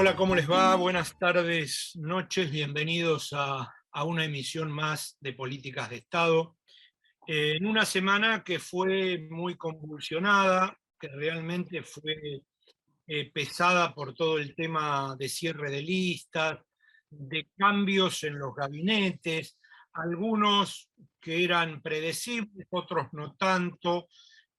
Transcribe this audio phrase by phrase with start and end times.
[0.00, 0.76] Hola, ¿cómo les va?
[0.76, 3.68] Buenas tardes, noches, bienvenidos a,
[4.04, 6.56] una emisión más de Políticas de Estado.
[7.26, 12.42] en una semana que fue muy convulsionada, que realmente fue
[13.08, 16.60] eh, pesada por todo el tema de cierre de listas,
[17.10, 19.58] de cambios en los gabinetes,
[19.94, 24.06] algunos que eran predecibles, otros no tanto,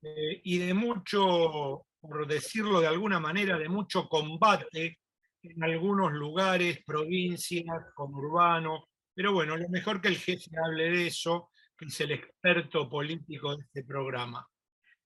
[0.01, 4.99] eh, y de mucho, por decirlo de alguna manera, de mucho combate
[5.43, 7.65] en algunos lugares, provincias,
[7.97, 12.89] urbano, pero bueno, lo mejor que el jefe hable de eso, que es el experto
[12.89, 14.47] político de este programa.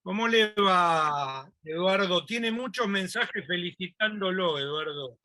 [0.02, 2.26] ¿Cómo le va, Eduardo?
[2.26, 5.18] Tiene muchos mensajes felicitándolo, Eduardo.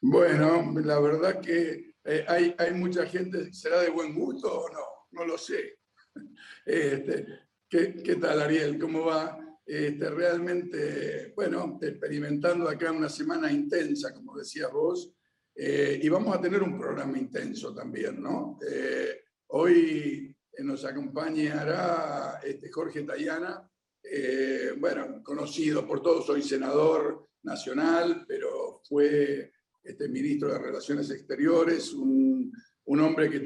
[0.00, 4.80] Bueno, la verdad que eh, hay, hay, mucha gente, ¿será de buen gusto o no?
[5.12, 5.78] No lo sé.
[6.64, 7.26] Este,
[7.68, 8.78] ¿qué, ¿qué, tal, Ariel?
[8.78, 9.36] ¿Cómo va?
[9.66, 15.14] Este, realmente, bueno, experimentando acá una semana intensa, como decías vos,
[15.54, 18.58] eh, y vamos a tener un programa intenso también, ¿no?
[18.68, 23.66] Eh, hoy nos acompañará este, Jorge Tayana,
[24.02, 29.50] eh, bueno, conocido por todos, soy senador nacional, pero fue
[29.82, 32.52] este, ministro de Relaciones Exteriores, un,
[32.84, 33.40] un hombre que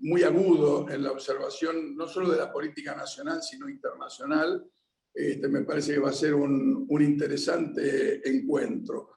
[0.00, 4.68] muy agudo en la observación no solo de la política nacional, sino internacional,
[5.14, 9.12] este, me parece que va a ser un, un, interesante encuentro.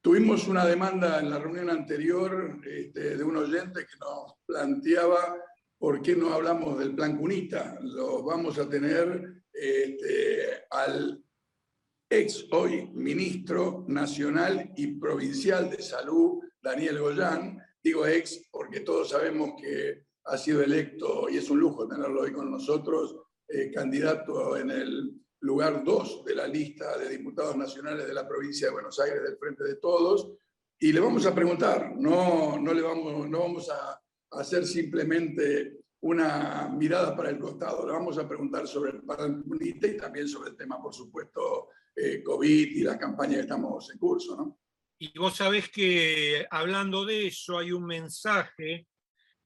[0.00, 5.40] Tuvimos una demanda en la reunión anterior este, de un oyente que nos planteaba
[5.78, 7.78] por qué no hablamos del plan Cunita.
[7.82, 11.22] Lo vamos a tener este, al
[12.10, 17.58] ex hoy ministro nacional y provincial de salud, Daniel Goyán.
[17.82, 22.32] Digo ex porque todos sabemos que ha sido electo, y es un lujo tenerlo hoy
[22.32, 23.16] con nosotros,
[23.48, 28.66] eh, candidato en el lugar 2 de la lista de diputados nacionales de la provincia
[28.66, 30.32] de Buenos Aires del Frente de Todos,
[30.80, 34.00] y le vamos a preguntar, no, no, le vamos, no vamos a
[34.30, 39.96] hacer simplemente una mirada para el costado, le vamos a preguntar sobre el Paramunita y
[39.96, 44.36] también sobre el tema, por supuesto, eh, COVID y la campaña que estamos en curso.
[44.36, 44.60] ¿no?
[45.00, 48.86] Y vos sabés que hablando de eso hay un mensaje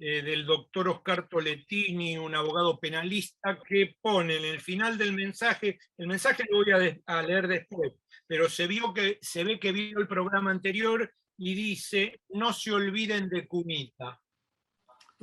[0.05, 5.79] eh, del doctor Oscar Toletini, un abogado penalista, que pone en el final del mensaje,
[5.97, 7.93] el mensaje lo voy a, leer después,
[8.27, 11.09] pero se, vio que, se ve que vio el programa anterior
[11.39, 14.21] y dice, no se olviden de Cunita.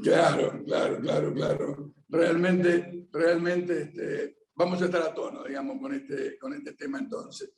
[0.01, 1.93] Claro, claro, claro, claro.
[2.07, 7.53] Realmente, realmente este, vamos a estar a tono, digamos, con este, con este tema entonces.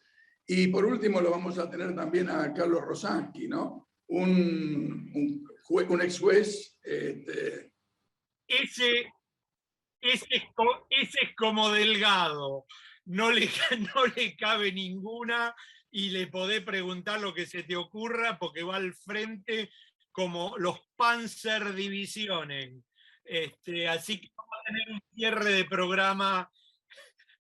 [0.47, 3.89] Y por último lo vamos a tener también a Carlos Rosansky, ¿no?
[4.07, 6.70] Un, un un ex juez.
[6.83, 7.71] Este...
[8.47, 9.13] Ese,
[10.01, 10.25] ese,
[10.89, 12.65] es como delgado,
[13.05, 13.47] no le,
[13.95, 15.55] no le cabe ninguna
[15.89, 19.69] y le podés preguntar lo que se te ocurra porque va al frente
[20.11, 22.73] como los Panzer Divisiones.
[23.23, 26.51] Este, así que vamos a tener un cierre de programa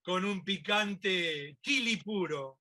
[0.03, 2.59] con un picante chili puro.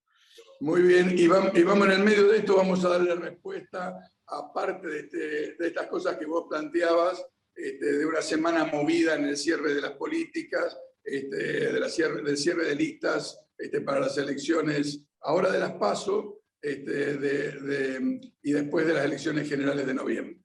[0.61, 3.97] Muy bien, y vamos, y vamos en el medio de esto, vamos a darle respuesta
[4.31, 5.19] aparte de, este,
[5.57, 7.25] de estas cosas que vos planteabas,
[7.55, 12.23] este, de una semana movida en el cierre de las políticas, este, de la cierre,
[12.23, 18.87] del cierre de listas este, para las elecciones, ahora de las PASO de, y después
[18.87, 20.41] de las elecciones generales de noviembre.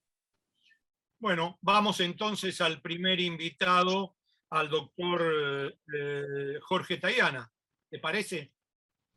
[1.20, 4.16] Bueno, vamos entonces al primer invitado,
[4.52, 7.52] al doctor eh, Jorge Tayana.
[7.90, 8.54] ¿Te parece?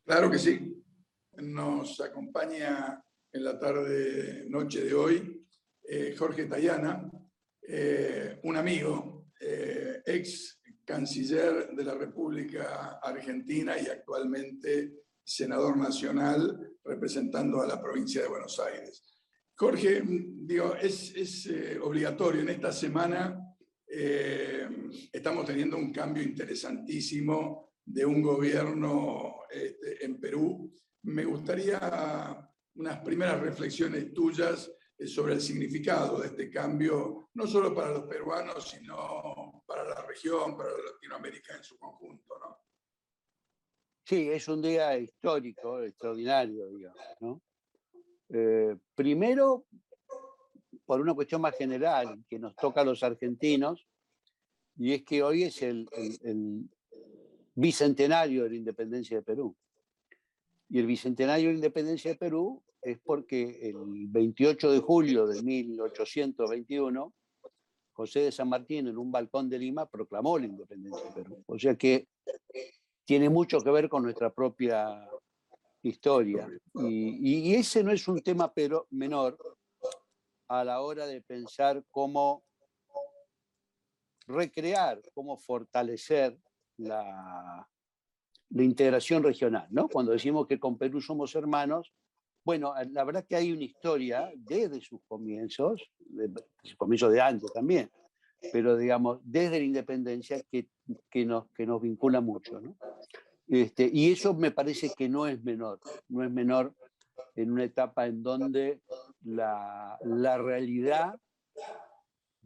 [0.05, 0.85] Claro que sí.
[1.37, 3.03] Nos acompaña
[3.33, 5.47] en la tarde, noche de hoy,
[5.83, 7.11] eh, Jorge Tayana,
[7.63, 17.61] eh, un amigo, eh, ex canciller de la República Argentina y actualmente senador nacional representando
[17.61, 19.05] a la provincia de Buenos Aires.
[19.55, 21.49] Jorge, digo, es,
[21.83, 23.39] obligatorio en esta semana.
[25.13, 30.73] estamos teniendo un cambio interesantísimo de un gobierno este, en Perú.
[31.03, 32.48] Me gustaría
[32.79, 38.05] unas primeras reflexiones tuyas eh, sobre el significado de este cambio, no solo para los
[38.05, 42.39] peruanos, sino para la región, para Latinoamérica en su conjunto.
[42.39, 42.59] ¿no?
[44.05, 47.03] Sí, es un día histórico, extraordinario, digamos.
[47.21, 47.43] ¿no?
[48.29, 49.67] Eh, primero,
[50.87, 53.87] por una cuestión más general que nos toca a los argentinos,
[54.77, 55.89] y es que hoy es el
[57.57, 59.57] bicentenario de la independencia de Perú.
[60.69, 63.77] Y el bicentenario de independencia de Perú es porque el
[64.09, 67.15] 28 de julio de 1821,
[67.93, 71.43] José de San Martín en un balcón de Lima proclamó la independencia de Perú.
[71.47, 72.07] O sea que
[73.05, 75.09] tiene mucho que ver con nuestra propia
[75.83, 76.49] historia.
[76.75, 79.39] Y, ese no es un tema pero menor
[80.49, 82.45] a la hora de pensar cómo
[84.27, 86.39] recrear, cómo fortalecer
[86.77, 87.69] la,
[88.51, 89.67] la integración regional.
[89.71, 89.89] ¿no?
[89.89, 91.93] Cuando decimos que con Perú somos hermanos,
[92.45, 95.91] bueno, la verdad que hay una historia desde sus comienzos,
[96.63, 97.91] sus comienzos de antes también,
[98.53, 100.69] pero digamos, desde la independencia que,
[101.11, 102.61] que, nos, que nos vincula mucho.
[102.61, 102.77] ¿no?
[103.49, 106.75] Este, y eso me parece que no es menor, no es menor
[107.35, 108.81] en una etapa en donde
[109.25, 111.21] la, la realidad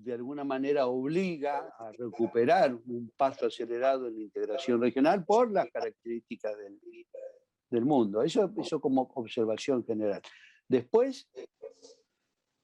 [0.03, 5.71] de alguna manera obliga a recuperar un paso acelerado en la integración regional por las
[5.71, 6.57] características
[7.71, 8.23] del, mundo.
[8.23, 10.21] Eso, eso como observación general.
[10.69, 11.27] Después,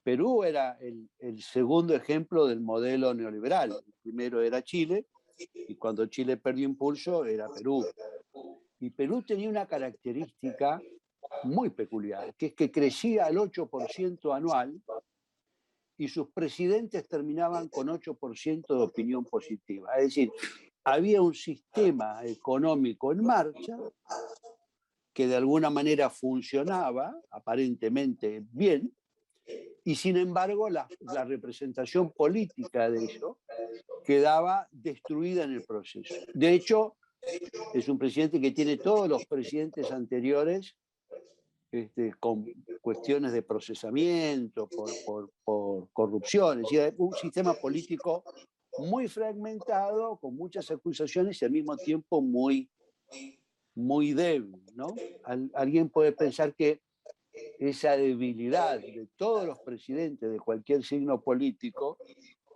[0.03, 3.73] Perú era el, el, segundo ejemplo del modelo neoliberal.
[3.73, 5.07] El primero era Chile,
[5.55, 7.87] y cuando Chile perdió impulso era Perú.
[8.81, 10.81] Y Perú tenía una característica
[11.45, 14.81] muy peculiar, que es que crecía al 8% anual
[15.99, 19.97] y sus presidentes terminaban con 8% de opinión positiva.
[19.97, 20.31] Es decir,
[20.85, 23.77] había un sistema económico en marcha
[25.13, 28.95] que de alguna manera funcionaba aparentemente bien,
[29.85, 30.87] y sin embargo la,
[31.27, 33.39] representación política de eso
[34.05, 36.15] quedaba destruida en el proceso.
[36.35, 36.97] De hecho,
[37.75, 40.77] es un presidente que tiene todos los presidentes anteriores
[41.71, 42.47] este, con
[42.81, 44.69] cuestiones de procesamiento,
[45.05, 46.63] por, corrupción,
[46.97, 48.25] un sistema político
[48.79, 52.71] muy fragmentado, con muchas acusaciones y al mismo tiempo muy,
[53.75, 54.63] muy débil.
[54.75, 54.95] ¿no?
[55.55, 56.81] alguien puede pensar que
[57.59, 61.99] esa debilidad de todos los presidentes de cualquier signo político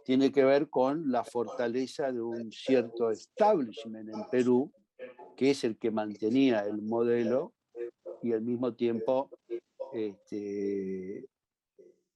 [0.05, 4.73] tiene que ver con la fortaleza de un cierto establishment en Perú,
[5.37, 7.53] que es el que mantenía el modelo
[8.23, 9.31] y al mismo tiempo
[9.93, 11.29] este,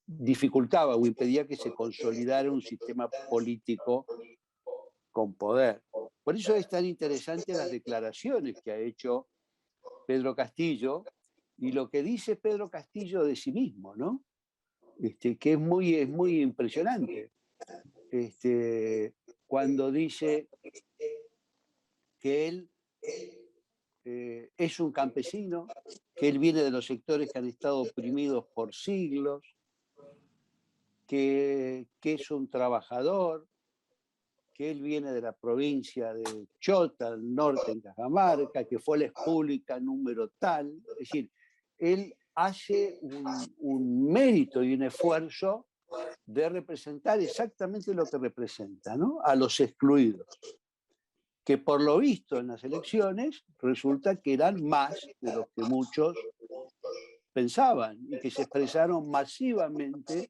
[0.06, 4.06] dificultaba o impedía que se consolidara un sistema político
[5.10, 5.82] con poder.
[6.22, 9.28] Por eso es tan interesante las declaraciones que ha hecho
[10.06, 11.04] Pedro Castillo
[11.58, 14.22] y lo que dice Pedro Castillo de sí mismo, ¿no?
[14.98, 17.30] Este, que es muy, es muy impresionante
[18.10, 19.14] este,
[19.46, 20.48] cuando dice
[22.18, 22.70] que él
[24.08, 25.66] eh, es un campesino,
[26.14, 29.42] que él viene de los sectores que han estado oprimidos por siglos,
[31.08, 33.48] que, es un trabajador,
[34.54, 39.06] que él viene de la provincia de Chota, al norte en Cajamarca, que fue la
[39.06, 40.72] expública número tal.
[40.92, 41.28] Es decir,
[41.76, 43.24] él hace un,
[43.58, 45.66] un mérito y un esfuerzo
[46.24, 49.18] de representar exactamente lo que representa, ¿no?
[49.24, 50.28] A los excluidos,
[51.46, 56.16] que por lo visto en las elecciones resulta que eran más de lo que muchos
[57.32, 60.28] pensaban y que se expresaron masivamente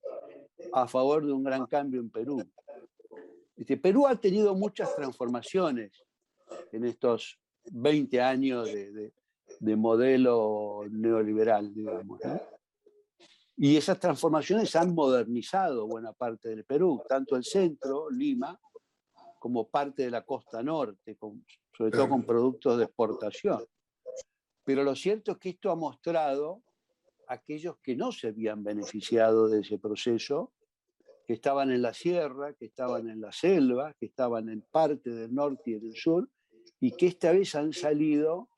[0.75, 2.45] a favor de un gran cambio en Perú.
[3.57, 6.05] Este, Perú ha tenido muchas transformaciones
[6.71, 7.39] en estos
[7.73, 9.15] 20 años de,
[9.59, 12.21] de modelo neoliberal, digamos.
[12.23, 12.41] ¿no?
[13.57, 18.61] Y esas transformaciones han modernizado buena parte del Perú, tanto el centro, Lima,
[19.47, 21.17] como parte de la costa norte,
[21.73, 23.65] sobre todo con productos de exportación.
[24.65, 26.65] Pero lo cierto es que esto ha mostrado
[27.29, 30.53] a aquellos que no se habían beneficiado de ese proceso,
[31.29, 35.33] que estaban en la sierra, que estaban en la selva, que estaban en parte del
[35.33, 36.29] norte y del sur,
[36.81, 38.49] y que esta vez han salido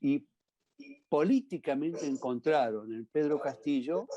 [0.00, 0.26] y
[1.08, 4.08] políticamente encontraron en Pedro Castillo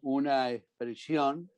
[0.00, 1.48] una expresión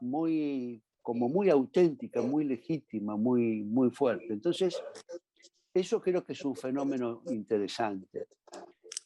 [0.00, 4.32] muy, como muy auténtica, muy legítima, muy, muy fuerte.
[4.32, 4.82] Entonces,
[5.74, 8.28] eso creo que es un fenómeno interesante.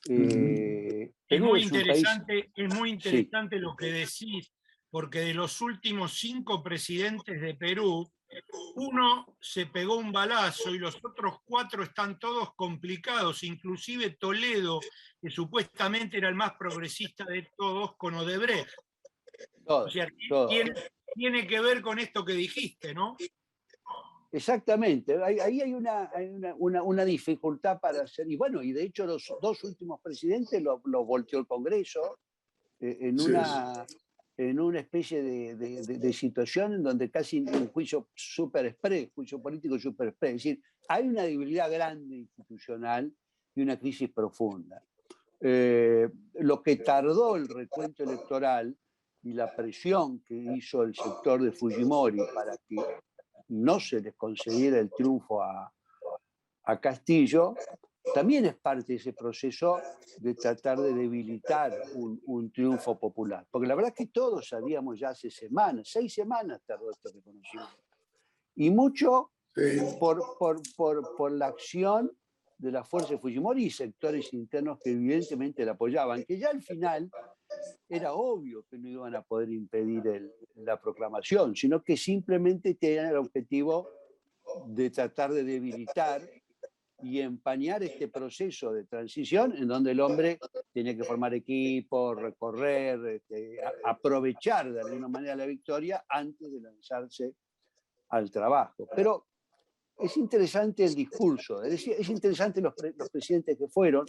[0.09, 4.53] Eh, es, muy interesante es muy interesante lo que decís,
[4.89, 8.09] porque de los últimos cinco presidentes de Perú,
[8.77, 14.79] uno se pegó un balazo y los otros cuatro están todos complicados, inclusive Toledo,
[15.21, 18.71] que supuestamente era el más progresista de todos, con Odebrecht.
[19.65, 20.07] o sea,
[20.49, 20.73] tiene,
[21.47, 23.17] que ver con esto que dijiste, ¿no?
[24.31, 26.11] Exactamente, ahí hay una,
[26.59, 31.39] una, dificultad para hacer, y bueno, y de hecho los dos últimos presidentes lo, volteó
[31.39, 32.19] el Congreso
[32.79, 33.87] eh, en una
[34.39, 40.09] en una especie de, situación en donde casi un juicio super express, juicio político super
[40.09, 40.31] express.
[40.31, 43.13] Es decir, hay una debilidad grande institucional
[43.57, 44.81] y una crisis profunda.
[45.41, 48.77] Eh, lo que tardó el recuento electoral
[49.29, 52.77] y la presión que hizo el sector de Fujimori para que
[53.49, 55.71] no se les concediera el triunfo a,
[56.65, 57.55] a Castillo,
[58.15, 59.81] también es parte de ese proceso
[60.19, 63.47] de tratar de debilitar un, triunfo popular.
[63.51, 67.77] Porque la verdad es que todos sabíamos ya hace semanas, seis semanas tardó este reconocimiento.
[68.55, 69.33] Y mucho
[70.01, 72.11] por, por, por, por, la acción
[72.57, 76.63] de la fuerza de Fujimori y sectores internos que evidentemente la apoyaban, que ya al
[76.63, 77.11] final
[77.89, 80.03] era obvio que no iban a poder impedir
[80.57, 83.89] la proclamación, sino que simplemente tenían el objetivo
[84.67, 86.23] de tratar de debilitar
[87.01, 90.39] y empañar este proceso de transición en donde el hombre
[90.73, 97.35] tiene que formar equipo, recorrer, este, aprovechar de alguna manera la victoria antes de lanzarse
[98.09, 98.89] al trabajo.
[98.95, 99.27] Pero
[99.97, 104.07] es interesante el discurso, es, es interesante los, los presidentes que fueron.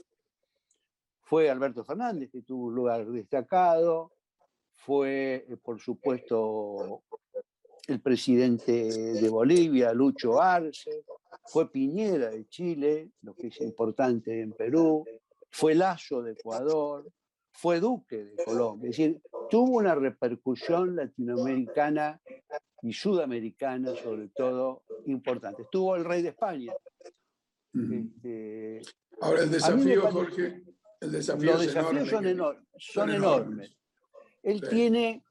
[1.30, 4.14] Fue Alberto Fernández, que tuvo un lugar destacado,
[4.74, 7.04] fue, eh, por supuesto,
[7.86, 11.04] el presidente de Bolivia, Lucho Arce,
[11.46, 15.06] fue Piñera de Chile, lo que es importante en Perú,
[15.52, 17.08] fue Lazo de Ecuador,
[17.52, 18.90] fue Duque de Colombia.
[18.90, 19.22] Es decir,
[19.52, 22.20] tuvo una repercusión latinoamericana
[22.82, 25.62] y sudamericana, sobre todo, importante.
[25.62, 26.74] Estuvo el rey de España.
[27.72, 28.82] Este,
[29.22, 30.64] Ahora el desafío, Jorge,
[31.02, 32.10] el desafío los desafíos
[32.78, 33.72] son, enormes.
[34.44, 35.24] Él tiene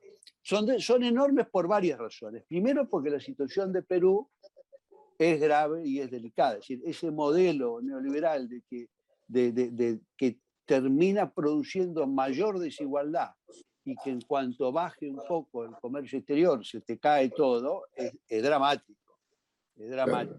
[0.43, 2.45] son, enormes por varias razones.
[2.49, 4.29] Primero, porque la situación de Perú
[5.19, 6.55] es grave y es delicada.
[6.55, 8.89] Es decir, ese modelo neoliberal de que,
[9.27, 13.33] de, que termina produciendo mayor desigualdad
[13.85, 18.43] y que en cuanto baje un poco el comercio exterior se te cae todo, es,
[18.43, 19.01] dramático.
[19.77, 20.39] Es dramático.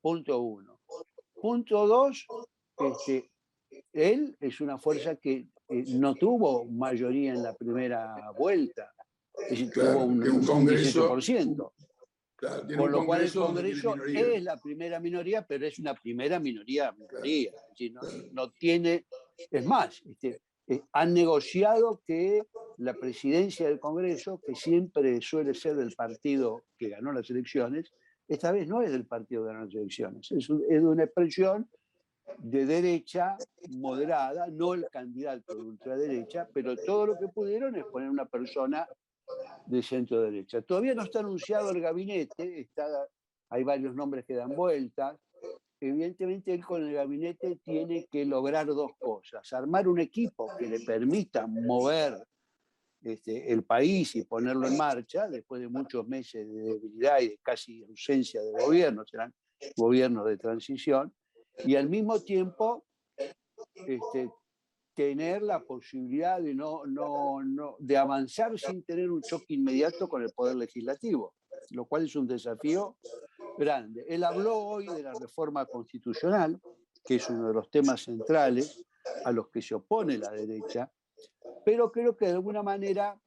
[0.00, 0.80] Punto uno.
[1.40, 2.26] Punto dos,
[2.78, 3.30] este,
[3.94, 8.92] él es una fuerza que eh, no tuvo mayoría en la primera vuelta.
[9.72, 11.16] Tuvo un, un, congreso,
[12.76, 17.52] Con lo cual el Congreso es la primera minoría, pero es una primera minoría, minoría.
[18.32, 19.06] no, tiene,
[19.50, 22.42] es más, este, eh, han negociado que
[22.78, 27.92] la presidencia del Congreso, que siempre suele ser del partido que ganó las elecciones,
[28.28, 31.68] esta vez no es del partido que ganó las elecciones, es, es una expresión
[32.38, 33.36] de derecha
[33.70, 38.88] moderada, no el candidato de ultraderecha, pero todo lo que pudieron es poner una persona
[39.66, 40.62] de centro derecha.
[40.62, 42.86] Todavía no está anunciado el gabinete, está,
[43.50, 45.16] hay varios nombres que dan vueltas.
[45.80, 50.80] Evidentemente él con el gabinete tiene que lograr dos cosas, armar un equipo que le
[50.80, 52.24] permita mover
[53.02, 57.38] este, el país y ponerlo en marcha después de muchos meses de debilidad y de
[57.42, 59.34] casi ausencia de gobierno, serán
[59.76, 61.12] gobiernos de transición,
[61.64, 62.84] y al mismo tiempo
[63.74, 64.30] este,
[64.94, 70.22] tener la posibilidad de, no, no, no, de avanzar sin tener un choque inmediato con
[70.22, 71.34] el Poder Legislativo,
[71.70, 72.96] lo cual es un desafío
[73.58, 74.04] grande.
[74.08, 76.60] Él habló hoy de la reforma constitucional,
[77.04, 78.84] que es uno de los temas centrales
[79.24, 80.90] a los que se opone la derecha,
[81.64, 83.20] pero creo que de alguna manera,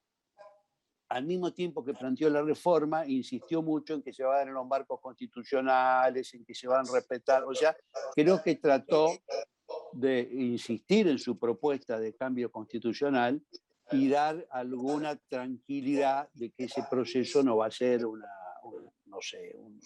[1.10, 4.68] al mismo tiempo que planteó la reforma, insistió mucho en que se va a los
[4.68, 7.76] marcos constitucionales, en que se van a respetar, o sea,
[8.14, 9.12] creo que trató
[9.94, 13.42] de insistir en su propuesta de cambio constitucional
[13.92, 18.28] y dar alguna tranquilidad de que ese proceso no va a ser una,
[19.06, 19.80] no sé, un,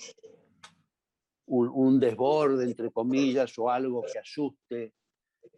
[1.69, 4.93] un, desborde, entre comillas, o algo que asuste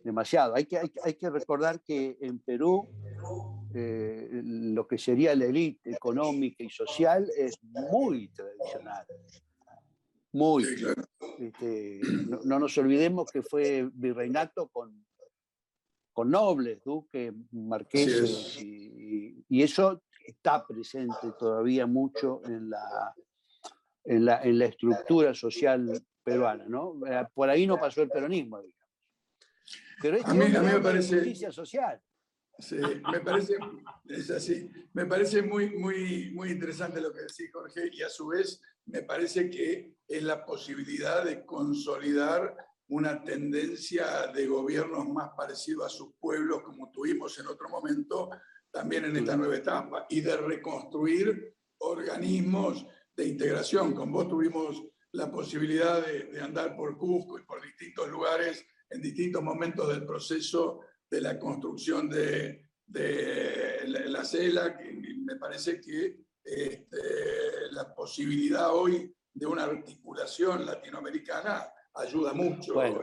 [0.04, 0.56] demasiado.
[0.56, 2.90] Hay, que recordar que en Perú
[3.74, 9.06] eh, lo que sería la élite económica y social es muy tradicional
[10.34, 10.66] muy.
[11.40, 12.02] Este,
[12.44, 15.06] no, nos olvidemos que fue virreinato con,
[16.12, 23.14] con nobles, duques, marqueses, y, eso está presente todavía mucho en la,
[24.04, 26.66] en la, en la estructura social peruana.
[26.68, 27.00] ¿no?
[27.06, 28.84] Eh, por ahí no pasó el peronismo, digamos.
[30.02, 32.02] Pero es a mí, a mí me parece justicia social.
[32.60, 32.78] Sí,
[33.12, 33.58] me parece,
[34.06, 34.70] es así.
[34.94, 39.02] Me parece muy, muy, muy interesante lo que decís, Jorge, y a su vez me
[39.02, 42.56] parece que es la posibilidad de consolidar
[42.90, 48.30] una tendencia de gobiernos más parecidos a sus pueblos, como tuvimos en otro momento,
[48.72, 53.94] también en esta nueva etapa, y de reconstruir organismos de integración.
[53.94, 54.84] Con vos tuvimos
[55.14, 60.06] la posibilidad de, de andar por Cusco y por distintos lugares en distintos momentos del
[60.06, 60.82] proceso
[61.14, 64.92] de la construcción de, de la, CELA, que
[65.24, 66.98] me parece que este,
[67.72, 72.82] la posibilidad hoy de una articulación latinoamericana ayuda mucho.
[72.84, 72.98] Eh,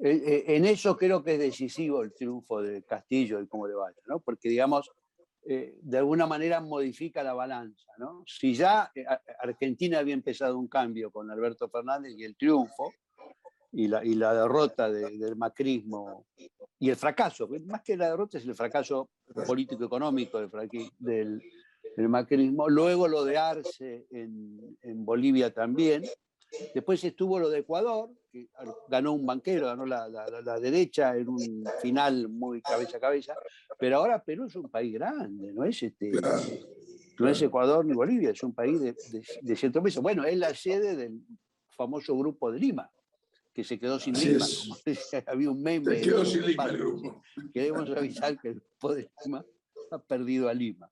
[0.00, 4.00] eh, en eso creo que es decisivo el triunfo de Castillo y cómo le vaya,
[4.08, 4.18] ¿no?
[4.18, 4.90] porque digamos,
[5.46, 7.86] eh, de alguna manera modifica la balanza.
[7.98, 8.24] ¿no?
[8.26, 8.90] Si ya
[9.38, 12.92] Argentina había empezado un cambio con Alberto Fernández y el triunfo,
[13.74, 16.26] y la, y la derrota del macrismo
[16.84, 19.08] y el fracaso, más que la derrota es el fracaso
[19.46, 20.38] político-económico
[20.98, 21.40] del,
[21.96, 26.02] del, macrismo, luego lo de Arce en, en, Bolivia también,
[26.74, 28.50] después estuvo lo de Ecuador, que
[28.90, 33.34] ganó un banquero, ganó la, la, derecha en un final muy cabeza a cabeza,
[33.78, 36.12] pero ahora Perú es un país grande, no es, este,
[37.18, 40.02] no es Ecuador ni Bolivia, es un país de, de, de cierto peso.
[40.02, 41.18] Bueno, es la sede del
[41.70, 42.90] famoso grupo de Lima
[43.54, 44.44] que se quedó sin Lima.
[45.26, 45.96] había un meme.
[45.96, 47.22] Se quedó sin Lima el grupo.
[47.52, 48.62] Queremos avisar que el
[49.24, 49.44] Lima
[49.92, 50.90] ha perdido a Lima.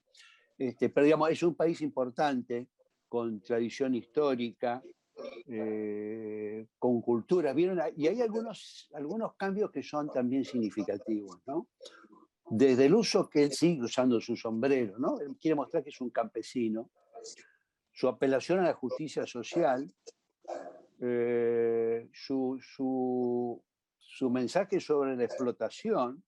[0.56, 2.68] Este, pero digamos, es un país importante,
[3.08, 4.82] con tradición histórica,
[5.46, 7.52] eh, con cultura.
[7.52, 7.80] ¿Vieron?
[7.96, 11.40] Y hay algunos, algunos cambios que son también significativos.
[11.46, 11.66] ¿no?
[12.48, 15.18] Desde el uso que él sigue usando su sombrero, ¿no?
[15.20, 16.90] él quiere mostrar que es un campesino,
[17.92, 19.90] su apelación a la justicia social,
[21.04, 26.22] eh, su, su, mensaje sobre la explotación,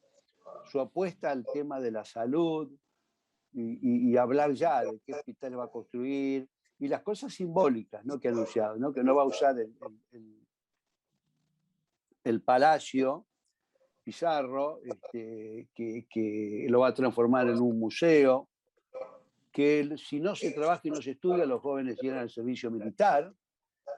[0.64, 2.68] su apuesta al tema de la salud
[3.52, 6.48] y, hablar ya de qué hospital va a construir
[6.80, 8.18] y las cosas simbólicas ¿no?
[8.18, 8.92] que ha anunciado, ¿no?
[8.92, 9.72] que no va a usar el,
[12.24, 13.24] el, palacio
[14.02, 18.48] Pizarro, este, que, que, lo va a transformar en un museo,
[19.52, 23.32] que si no se trabaja y no se estudia, los jóvenes llegan al servicio militar.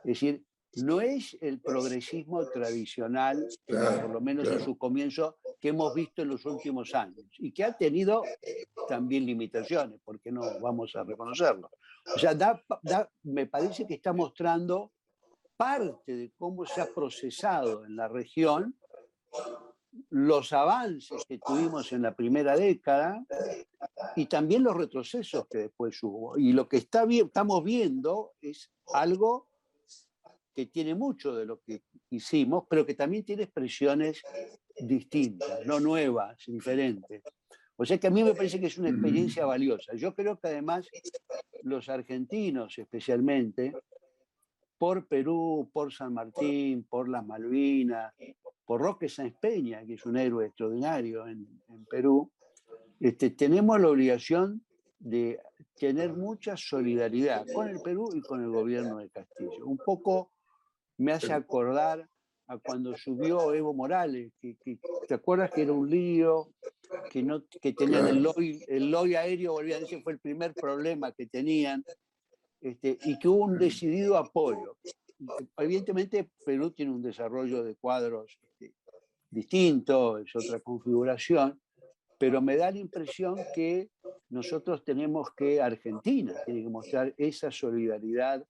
[0.05, 0.45] Es decir,
[0.77, 6.29] no es el progresismo tradicional, por lo menos en su comienzo, que hemos visto en
[6.29, 8.23] los últimos años y que ha tenido
[8.89, 11.71] también limitaciones, porque no vamos a reconocerlo.
[12.15, 12.37] O sea,
[13.23, 14.93] me parece que está mostrando
[15.57, 18.77] parte de cómo se ha procesado en la región
[20.11, 23.25] los avances que tuvimos en la primera década
[24.15, 26.37] y también los retrocesos que después hubo.
[26.37, 29.49] Y lo que está estamos viendo es algo
[30.57, 34.23] que tiene mucho de lo que hicimos, pero que también tiene expresiones
[34.81, 37.23] distintas, no nuevas, diferentes.
[37.77, 39.95] O sea que a mí me parece que es una experiencia valiosa.
[39.95, 40.89] Yo creo que además
[41.63, 43.75] los argentinos especialmente,
[44.79, 48.15] por Perú, por San Martín, por las Malvinas,
[48.65, 52.33] por Roque Sáenz Peña, que es un héroe extraordinario en, en Perú,
[52.99, 54.65] este, tenemos la obligación
[54.99, 55.39] de
[55.79, 59.67] tener mucha solidaridad con el Perú y con el gobierno de Castillo.
[59.67, 60.31] Un poco
[60.99, 62.09] me hace acordar
[62.49, 64.57] a cuando subió Evo Morales, que,
[65.09, 66.49] ¿te acuerdas que era un lío?
[67.11, 71.11] Que, no, que tenían el lobby, el lobby aéreo, volvían, ese fue el primer problema
[71.11, 71.85] que tenían,
[72.61, 74.77] este, y que hubo un decidido apoyo.
[75.57, 78.75] Evidentemente Perú tiene un desarrollo de cuadros este,
[79.31, 81.61] distinto, es otra configuración,
[82.19, 83.91] pero me da la impresión que
[84.29, 88.47] nosotros tenemos que, Argentina tiene que mostrar esa solidaridad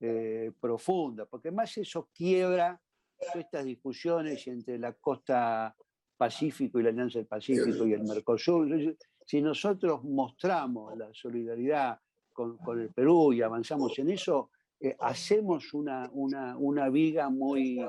[0.00, 2.80] eh, profunda, porque más eso quiebra
[3.18, 5.74] todas estas discusiones entre la costa
[6.16, 8.96] Pacífico y la Alianza del Pacífico y el Mercosur.
[9.24, 12.00] Si nosotros mostramos la solidaridad
[12.32, 17.84] con, el Perú y avanzamos en eso, eh, hacemos una, una, una, viga muy,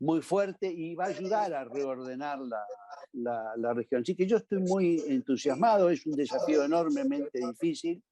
[0.00, 2.64] muy fuerte y va a ayudar a reordenar la,
[3.12, 4.02] la, la, región.
[4.02, 8.02] Así que yo estoy muy entusiasmado, es un desafío enormemente difícil,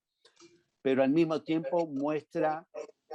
[0.82, 2.66] pero al mismo tiempo muestra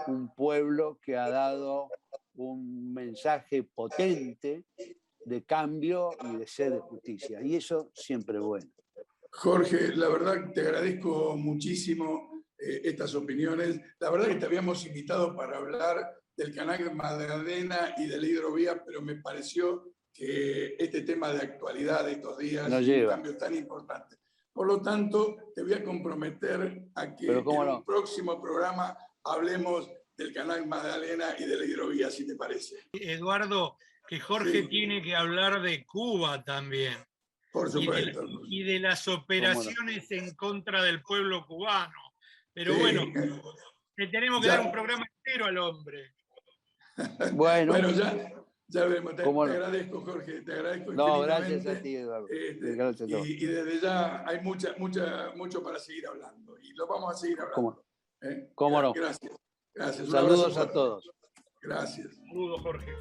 [0.07, 1.89] un pueblo que ha dado
[2.35, 4.65] un mensaje potente
[5.25, 7.41] de cambio y de sed de justicia.
[7.41, 8.71] Y eso siempre es bueno.
[9.31, 13.79] Jorge, la verdad te agradezco muchísimo eh, estas opiniones.
[13.99, 18.83] La verdad que te habíamos invitado para hablar del canal Magdalena y de la hidrovía,
[18.85, 23.55] pero me pareció que este tema de actualidad de estos días es un cambio tan
[23.55, 24.17] importante.
[24.53, 30.33] Por lo tanto, te voy a comprometer a que en el próximo programa hablemos del
[30.33, 32.77] canal Magdalena y de la hidrovía, si te parece.
[32.93, 36.97] Eduardo, que Jorge tiene que hablar de Cuba también.
[37.51, 38.23] Por supuesto.
[38.49, 42.13] Y de, las operaciones en contra del pueblo cubano.
[42.53, 43.05] Pero bueno,
[43.95, 46.13] le tenemos que dar un programa entero al hombre.
[47.33, 48.31] Bueno, bueno ya,
[48.67, 49.17] ya vemos.
[49.17, 50.41] Te, agradezco, Jorge.
[50.43, 50.93] Te agradezco.
[50.93, 52.27] No, gracias a ti, Eduardo.
[52.29, 52.71] Este,
[53.27, 56.57] y, desde ya hay mucha, mucha, mucho para seguir hablando.
[56.61, 57.53] Y lo vamos a seguir hablando.
[57.53, 57.84] ¿Cómo,
[58.25, 58.49] ¿Eh?
[58.55, 58.91] ¿Cómo no?
[58.93, 59.31] Gracias.
[59.73, 60.09] Gracias.
[60.09, 61.07] Saludos a todos.
[61.61, 62.15] Gracias.
[62.27, 62.91] Saludos, Jorge.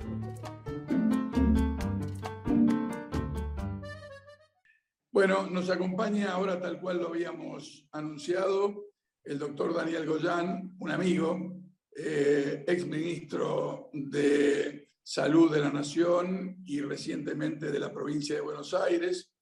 [5.10, 8.90] Bueno, nos acompaña ahora, tal cual lo habíamos anunciado,
[9.22, 11.54] el doctor Daniel Goyán, un amigo,
[11.96, 18.74] eh, ex ministro de Salud de la Nación y recientemente de la provincia de Buenos
[18.74, 19.32] Aires,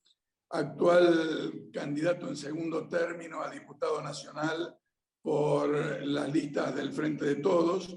[0.51, 4.79] actual candidato en segundo término a diputado nacional
[5.23, 7.97] por las listas del Frente de Todos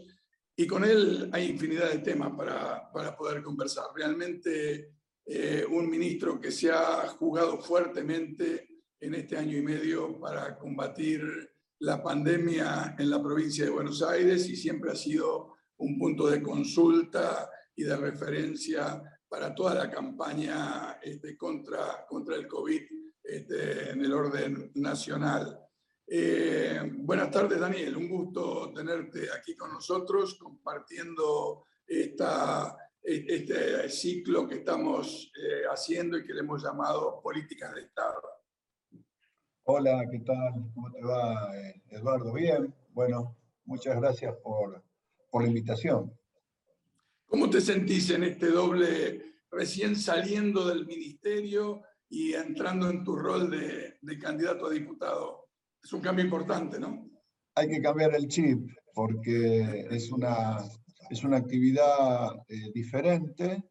[0.56, 3.88] y con él hay infinidad de temas para, para poder conversar.
[3.94, 4.94] Realmente
[5.26, 11.22] eh, un ministro que se ha jugado fuertemente en este año y medio para combatir
[11.80, 16.42] la pandemia en la provincia de Buenos Aires y siempre ha sido un punto de
[16.42, 22.82] consulta y de referencia para toda la campaña este, contra, contra el COVID
[23.24, 25.65] este, en el orden nacional.
[26.08, 27.98] Eh, buenas tardes, Daniel.
[27.98, 36.24] Un gusto tenerte aquí con nosotros compartiendo esta, este ciclo que estamos eh, haciendo y
[36.24, 38.22] que le hemos llamado Políticas de Estado.
[39.64, 40.72] Hola, ¿qué tal?
[40.76, 41.52] ¿Cómo te va,
[41.90, 42.34] Eduardo?
[42.34, 42.74] Bien.
[42.92, 44.84] Bueno, muchas gracias por,
[45.32, 46.16] por la invitación.
[47.26, 53.50] ¿Cómo te sentís en este doble, recién saliendo del ministerio y entrando en tu rol
[53.50, 55.45] de, de candidato a diputado?
[55.86, 57.08] Es un cambio importante, ¿no?
[57.54, 60.58] Hay que cambiar el chip porque es una,
[61.12, 63.64] es una actividad eh, diferente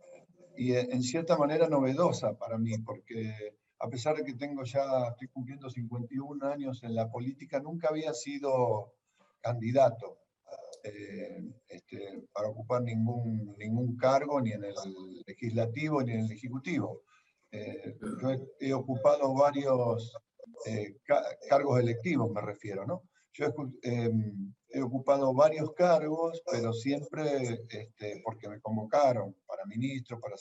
[0.57, 5.09] y eh, en cierta manera novedosa para mí, porque a pesar de que tengo ya,
[5.11, 8.93] estoy cumpliendo 51 años en la política, nunca había sido
[9.41, 10.19] candidato
[10.85, 14.75] eh, este, para ocupar ningún, ningún cargo, ni en el
[15.27, 17.03] legislativo, ni en el ejecutivo.
[17.51, 20.15] yo he, ocupado varios
[20.67, 20.97] eh,
[21.49, 23.03] cargos electivos me refiero, ¿no?
[23.33, 23.47] Yo
[23.83, 30.37] em, he ocupado varios cargos, pero siempre este, porque me convocaron para ministro, para,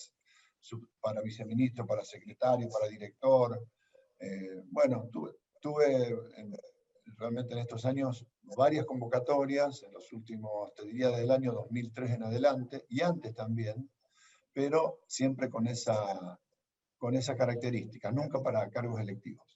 [1.01, 3.59] para viceministro, para secretario, para director.
[4.19, 6.15] Eh, bueno, tuve, tuve
[7.17, 12.23] realmente en estos años varias convocatorias, en los últimos, te diría del año 2003 en
[12.23, 13.89] adelante, y antes también,
[14.53, 16.39] pero siempre con esa,
[16.97, 19.52] con esa característica, nunca para cargos electivos.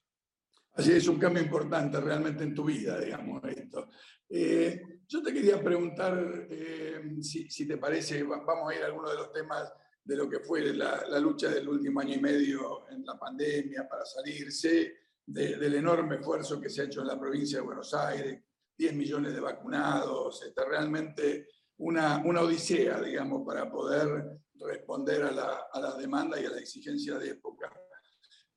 [0.78, 3.90] Así es un cambio importante realmente en tu vida, digamos, esto.
[4.30, 9.16] Eh, yo te quería preguntar, eh, si, te parece, vamos a ir a alguno de
[9.16, 13.18] los temas de lo que fue la, lucha del último año y medio en la
[13.18, 14.94] pandemia para salirse,
[15.26, 18.40] del enorme esfuerzo que se ha hecho en la provincia de Buenos Aires,
[18.78, 25.68] 10 millones de vacunados, está realmente una, una odisea, digamos, para poder responder a la,
[25.74, 27.74] a la demanda y a la exigencia de época.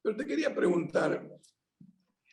[0.03, 1.41] Pero te quería preguntar,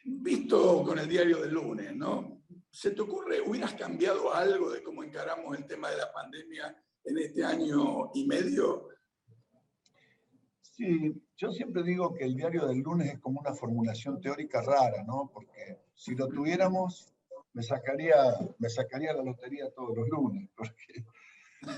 [0.07, 2.41] visto con el diario del lunes, ¿no?
[2.71, 7.17] ¿Se te ocurre, hubieras cambiado algo de cómo encaramos el tema de la pandemia en
[7.17, 8.87] este año y medio?
[10.61, 15.03] Sí, yo siempre digo que el diario del lunes es como una formulación teórica rara,
[15.03, 15.29] ¿no?
[15.33, 17.13] Porque si lo tuviéramos,
[17.53, 18.15] me sacaría,
[18.59, 21.03] me sacaría la lotería todos los lunes, porque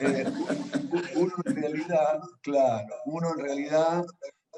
[0.02, 0.26] eh,
[1.16, 4.04] uno en realidad, claro, uno en realidad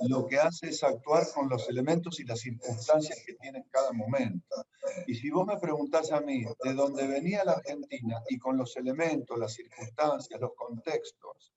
[0.08, 3.92] lo que hace es actuar con los elementos y las circunstancias que tiene en cada
[3.92, 4.66] momento.
[5.08, 8.76] Y si vos me preguntás a mí de dónde venía la Argentina y con los
[8.78, 11.54] elementos, las circunstancias, los contextos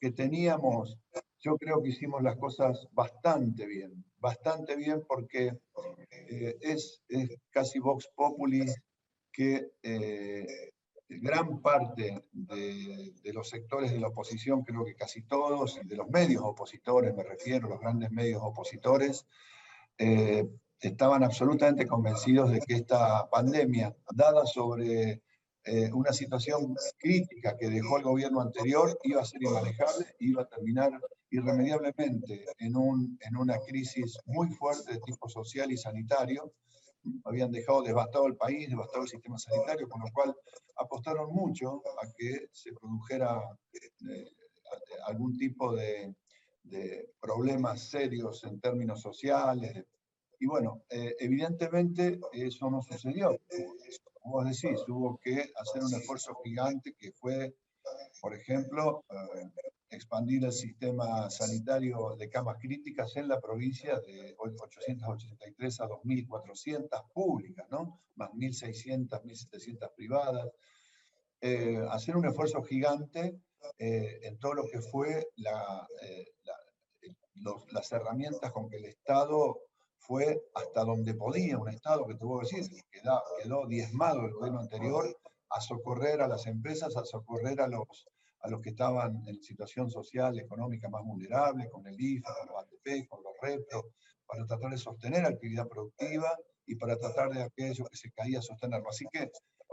[0.00, 0.96] que teníamos,
[1.40, 5.52] yo creo que hicimos las cosas bastante bien, bastante bien porque
[6.10, 7.02] eh, es,
[7.50, 8.64] casi Vox Populi
[9.32, 10.71] que eh,
[11.20, 16.42] gran parte de, los sectores de la oposición, creo que casi todos, de los medios
[16.44, 19.26] opositores, me refiero, los grandes medios opositores,
[19.98, 20.48] eh,
[20.80, 25.22] estaban absolutamente convencidos de que esta pandemia, dada sobre
[25.64, 30.48] eh, una situación crítica que dejó el gobierno anterior, iba a ser inmanejable, iba a
[30.48, 30.90] terminar
[31.30, 36.52] irremediablemente en, un, en una crisis muy fuerte de tipo social y sanitario,
[37.24, 40.34] habían dejado devastado el país, devastado el sistema sanitario, con lo cual
[40.76, 44.30] apostaron mucho a que se produjera eh,
[45.06, 46.14] algún tipo de,
[47.20, 49.84] problemas serios en términos sociales.
[50.38, 53.38] Y bueno, eh, evidentemente eso no sucedió.
[54.20, 57.54] Como vos decís, hubo que hacer un esfuerzo gigante que fue,
[58.20, 59.50] por ejemplo, eh,
[59.92, 67.66] expandir el sistema sanitario de camas críticas en la provincia de 883 a 2.400 públicas,
[67.70, 68.00] ¿no?
[68.16, 70.48] más 1.600, 1.700 privadas.
[71.40, 73.40] Eh, hacer un esfuerzo gigante
[73.78, 76.26] eh, en todo lo que fue eh,
[77.72, 79.60] las herramientas con que el Estado
[79.98, 84.60] fue hasta donde podía, un Estado que tuvo que decir, quedó, quedó diezmado el gobierno
[84.60, 85.16] anterior
[85.50, 88.06] a socorrer a las empresas, a socorrer a los
[88.42, 92.64] a los que estaban en situación social, económica más vulnerable, con el IFA, con los
[92.64, 93.92] ATP, con los REPRO,
[94.26, 98.88] para tratar de sostener actividad productiva y para tratar de aquello que se caía sostenerlo.
[98.88, 99.30] Así que,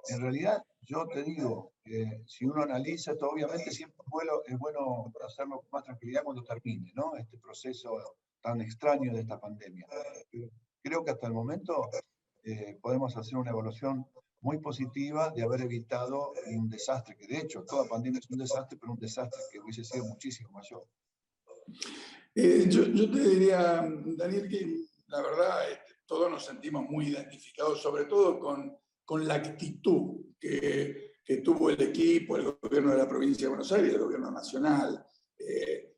[0.09, 4.03] en realidad, yo te digo, que si uno analiza esto, obviamente siempre
[4.45, 7.15] es bueno hacerlo con más tranquilidad cuando termine, ¿no?
[7.15, 9.87] Este proceso tan extraño de esta pandemia.
[10.81, 11.89] Creo que hasta el momento
[12.43, 14.05] eh, podemos hacer una evaluación
[14.41, 18.77] muy positiva de haber evitado un desastre, que de hecho toda pandemia es un desastre,
[18.79, 20.85] pero un desastre que hubiese sido muchísimo mayor.
[22.35, 23.85] Eh, yo, yo, te diría,
[24.17, 24.75] Daniel, que
[25.07, 31.13] la verdad este, todos nos sentimos muy identificados, sobre todo con, con la actitud que,
[31.23, 35.05] que, tuvo el equipo, el gobierno de la provincia de Buenos Aires, el gobierno nacional.
[35.37, 35.97] Eh,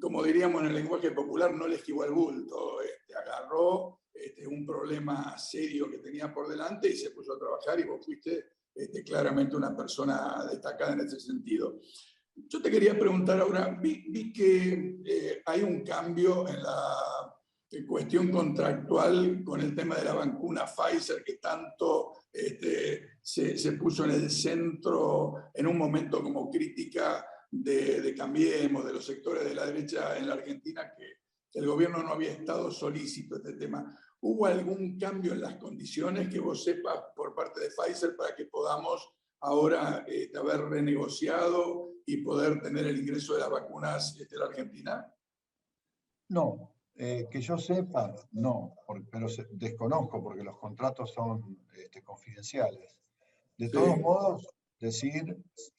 [0.00, 4.66] como diríamos en el lenguaje popular, no le esquivó el bulto, este, agarró este, un
[4.66, 9.02] problema serio que tenía por delante y se puso a trabajar y vos fuiste este,
[9.02, 11.80] claramente una persona destacada en ese sentido.
[12.34, 17.36] Yo te quería preguntar ahora, vi, que eh, hay un cambio en la
[17.86, 24.04] cuestión contractual con el tema de la vacuna Pfizer que tanto este, se, se, puso
[24.04, 29.54] en el centro en un momento como crítica de, de, Cambiemos, de los sectores de
[29.54, 31.20] la derecha en la Argentina, que,
[31.52, 33.98] el gobierno no había estado solícito a este tema.
[34.22, 38.44] ¿Hubo algún cambio en las condiciones que vos sepas por parte de Pfizer para que
[38.46, 39.08] podamos
[39.40, 45.14] ahora este, haber renegociado y poder tener el ingreso de las vacunas de la Argentina?
[46.28, 48.74] No, eh, que yo sepa, no,
[49.10, 52.94] pero desconozco porque los contratos son este, confidenciales.
[53.56, 54.46] De todos modos,
[54.78, 55.36] decir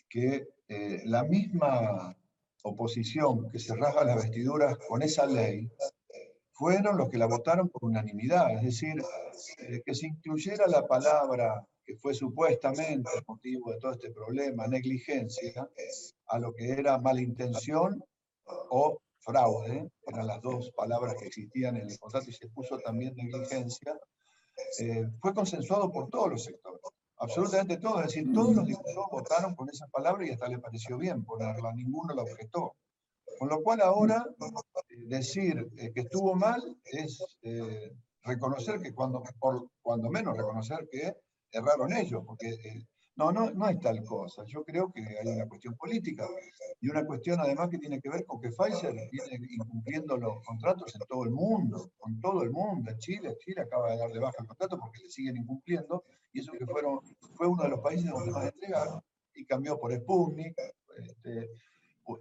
[0.09, 2.17] que eh, la misma
[2.63, 5.71] oposición que se rasga las vestiduras con esa ley
[6.61, 9.03] fueron los que la votaron por unanimidad, es decir,
[9.57, 14.67] eh, que se incluyera la palabra que fue supuestamente el motivo de todo este problema,
[14.67, 15.67] negligencia,
[16.27, 18.03] a lo que era malintención
[18.45, 23.15] o fraude, eran las dos palabras que existían en el contrato y se puso también
[23.15, 23.99] negligencia,
[24.81, 26.79] eh, fue consensuado por todos los sectores,
[27.17, 30.99] absolutamente todos, es decir, todos los diputados votaron con esa palabra y hasta le pareció
[30.99, 32.75] bien ponerla, ninguno la objetó.
[33.41, 37.25] Con lo cual ahora eh, decir eh, que estuvo mal es
[38.21, 41.11] reconocer que cuando, por, cuando menos reconocer que
[41.51, 42.51] erraron ellos, porque
[43.15, 44.43] no, no, no es tal cosa.
[44.45, 46.27] Yo creo que hay una cuestión política
[46.79, 50.93] y una cuestión además que tiene que ver con que Pfizer viene incumpliendo los contratos
[50.93, 53.35] en todo el mundo, con todo el mundo, en Chile.
[53.39, 56.99] Chile acaba de darle baja el contrato porque le siguen incumpliendo y eso que fueron,
[57.33, 59.01] fue uno de los países donde más entregaron
[59.33, 60.53] y cambió por Sputnik.
[60.95, 61.49] Este,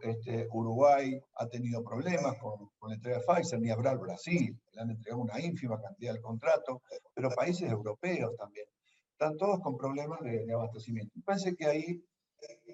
[0.03, 4.91] este, Uruguay ha tenido problemas con, la entrega de Pfizer, ni el Brasil, le han
[4.91, 6.83] entregado una ínfima cantidad del contrato,
[7.15, 8.67] pero países europeos también
[9.13, 11.13] están todos con problemas de, abastecimiento.
[11.25, 12.05] Parece que ahí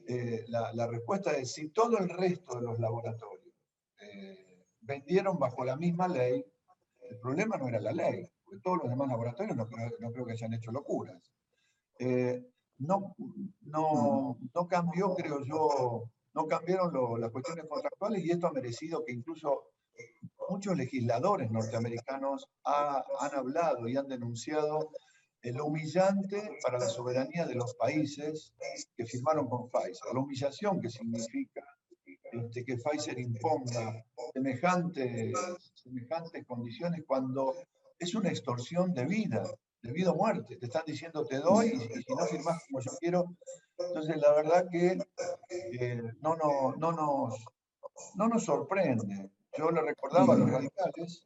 [0.08, 3.54] eh, la, respuesta es si todo el resto de los laboratorios
[4.00, 6.44] eh, vendieron bajo la misma ley,
[7.10, 10.24] el problema no era la ley, porque todos los demás laboratorios no creo, no creo
[10.24, 11.32] que hayan hecho locuras.
[11.98, 12.44] Eh,
[12.78, 13.16] no,
[13.62, 19.12] no, no, cambió, creo yo, no cambiaron las cuestiones contractuales y esto ha merecido que
[19.12, 19.70] incluso
[20.50, 24.90] muchos legisladores norteamericanos han hablado y han denunciado
[25.42, 28.52] lo humillante para la soberanía de los países
[28.96, 31.64] que firmaron con Pfizer, la humillación que significa
[32.32, 35.32] este, que Pfizer imponga semejantes,
[35.74, 37.54] semejantes condiciones cuando
[37.98, 39.42] es una extorsión de vida,
[39.82, 40.56] de vida o muerte.
[40.56, 43.24] Te están diciendo te doy y, si no firmas como yo quiero.
[43.78, 44.98] Entonces, la verdad que
[45.50, 47.44] eh, no, no, no, nos,
[48.14, 49.30] no nos sorprende.
[49.56, 51.22] Yo le recordaba a los radicales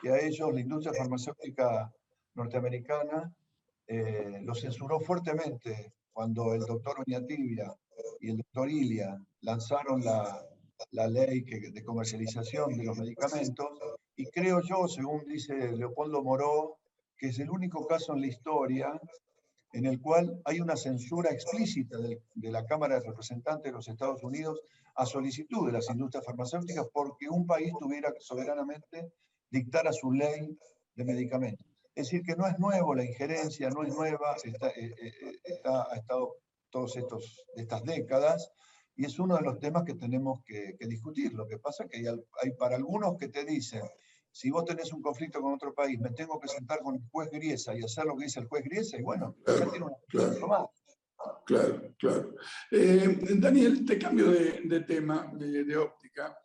[0.00, 1.90] que a ellos la industria farmacéutica
[2.34, 3.32] norteamericana
[3.86, 7.72] eh, lo censuró fuertemente cuando el doctor Oñatibia
[8.20, 10.42] y el doctor Ilia lanzaron la,
[10.90, 13.68] la ley que, de comercialización de los medicamentos.
[14.16, 16.78] Y creo yo, según dice Leopoldo Moró,
[17.16, 19.00] que es el único caso en la historia
[19.72, 24.22] en el cual hay una censura explícita de, la Cámara de Representantes de los Estados
[24.22, 24.60] Unidos
[24.94, 29.12] a solicitud de las industrias farmacéuticas porque un país tuviera soberanamente
[29.50, 30.56] dictar a su ley
[30.94, 31.66] de medicamentos.
[31.94, 35.12] Es decir, que no es nuevo la injerencia, no es nueva, está, eh, eh,
[35.44, 36.36] eh, ha estado
[36.70, 38.50] todas estas décadas
[38.96, 41.34] y es uno de los temas que tenemos que, discutir.
[41.34, 43.82] Lo que pasa es que hay, para algunos que te dicen,
[44.36, 47.30] si vos tenés un conflicto con otro país, me tengo que sentar con el juez
[47.32, 49.92] Griesa y hacer lo que dice el juez Griesa, y bueno, ya tiene un
[50.46, 50.66] más.
[51.46, 52.34] Claro, claro.
[53.38, 56.36] Daniel, te cambio de, tema, de, de óptica.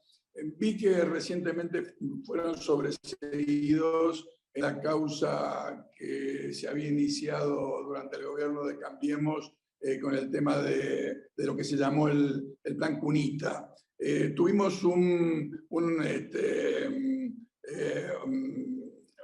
[0.58, 8.78] vi que recientemente fueron sobreseídos la causa que se había iniciado durante el gobierno de
[8.78, 13.76] Cambiemos eh, con el tema de, de, lo que se llamó el, el plan Cunita.
[14.00, 17.11] Eh, tuvimos un, un, este,
[17.74, 18.10] eh,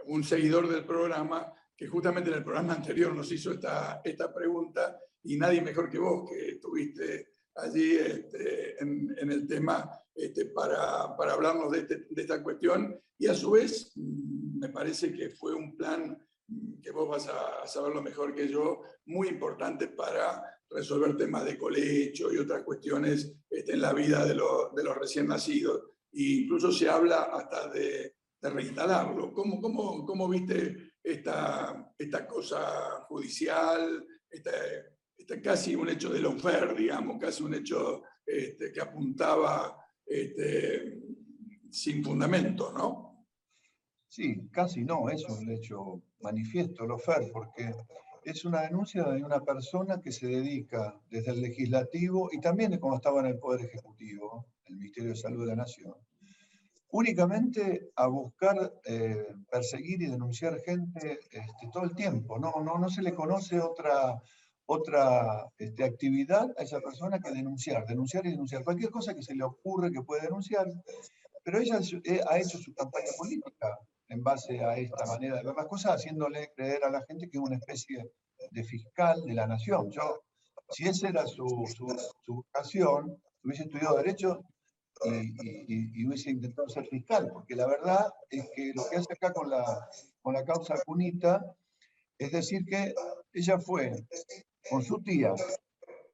[0.05, 4.99] un, seguidor del programa que justamente en el programa anterior nos hizo esta, esta pregunta
[5.23, 11.15] y nadie mejor que vos que estuviste allí este, en, en, el tema este, para,
[11.15, 15.53] para hablarnos de, este, de esta cuestión y a su vez me parece que fue
[15.53, 16.17] un plan
[16.81, 22.31] que vos vas a saberlo mejor que yo, muy importante para resolver temas de colecho
[22.31, 25.83] y otras cuestiones este, en la vida de, de, los recién nacidos.
[26.13, 29.34] E incluso se habla hasta de, de reinstalarlo.
[29.34, 37.17] ¿Cómo, cómo, cómo viste esta, esta cosa judicial, este, casi un hecho de Lofer, digamos,
[37.19, 41.02] casi un hecho este, que apuntaba este,
[41.69, 43.26] sin fundamento, ¿no?
[44.08, 47.71] Sí, casi no, es un hecho manifiesto, Lofer, porque
[48.23, 52.80] es una denuncia de una persona que se dedica desde el legislativo y también de
[52.80, 55.95] cuando estaba en el Poder Ejecutivo, el Ministerio de Salud de la Nación,
[56.89, 62.39] únicamente a buscar eh, perseguir y denunciar gente este, todo el tiempo.
[62.39, 64.21] No, no, no se le conoce otra,
[64.65, 68.63] otra este, actividad a esa persona que denunciar, denunciar y denunciar.
[68.63, 70.65] Cualquier cosa que se le ocurre que puede denunciar,
[71.43, 73.78] pero ella eh, ha hecho su campaña política
[74.10, 77.38] en base a esta manera de ver las cosas, haciéndole creer a la gente que
[77.38, 78.10] es una especie
[78.52, 79.91] de fiscal de la nación.
[79.91, 80.21] Yo,
[80.69, 81.45] si esa era su,
[81.76, 81.88] su,
[82.23, 84.45] su vocación, hubiese estudiado Derecho,
[85.05, 89.49] y, hubiese intentado ser fiscal, porque la verdad es que lo que hace acá con
[89.49, 89.89] la,
[90.21, 91.41] con la causa Cunita
[92.17, 92.93] es decir que
[93.33, 94.05] ella fue
[94.69, 95.33] con su tía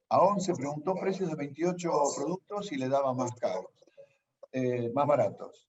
[0.10, 3.66] a 11, preguntó precios de 28 productos y le daba más caros,
[4.52, 5.68] eh, más baratos.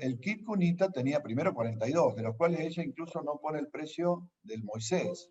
[0.00, 4.28] El kit Cunita tenía primero 42, de los cuales ella incluso no pone el precio
[4.42, 5.30] del Moisés.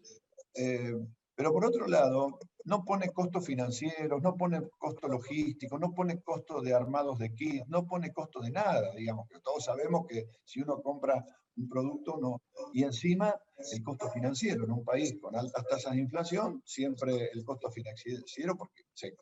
[0.55, 0.95] Eh,
[1.35, 6.61] pero por otro lado, no pone costos financieros, no pone costo logístico, no pone costo
[6.61, 10.61] de armados de kits, no pone costo de nada, digamos, que todos sabemos que si
[10.61, 11.25] uno compra
[11.55, 12.41] un producto, no.
[12.73, 13.33] Y encima,
[13.71, 18.57] el costo financiero en un país con altas tasas de inflación, siempre el costo financiero
[18.57, 19.15] porque se,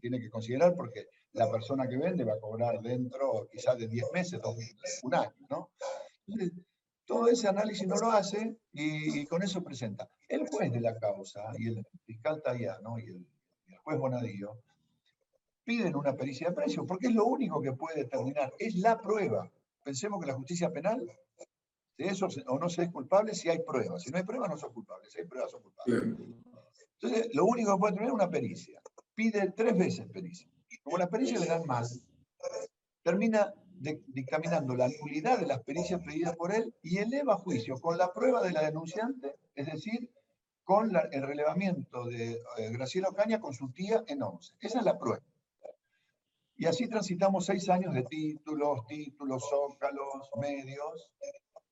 [0.00, 4.06] tiene que considerar porque la persona que vende va a cobrar dentro quizás de 10
[4.12, 4.56] meses, dos,
[5.04, 5.70] un año, ¿no?
[7.08, 10.10] Todo ese análisis no lo hace y, con eso presenta.
[10.28, 13.26] El juez de la causa y el fiscal Tayano y el,
[13.82, 14.58] juez Bonadío
[15.64, 19.50] piden una pericia de precio porque es lo único que puede determinar, es la prueba.
[19.82, 21.10] Pensemos que la justicia penal,
[21.96, 24.02] de eso o no se es culpable si hay pruebas.
[24.02, 25.10] Si no hay pruebas, no son culpables.
[25.10, 26.14] Si hay pruebas, son culpables.
[27.00, 28.82] Entonces, lo único que puede tener es una pericia.
[29.14, 30.46] Pide tres veces pericia.
[30.82, 31.86] Como la pericia le dan mal,
[33.02, 38.12] termina dictaminando la nulidad de las pericias pedidas por él y eleva juicio con la
[38.12, 40.10] prueba de la denunciante, es decir,
[40.64, 44.54] con el relevamiento de eh, Graciela Ocaña con su tía en 11.
[44.60, 45.24] Esa es la prueba.
[46.56, 51.10] Y así transitamos seis años de títulos, títulos, zócalos, medios.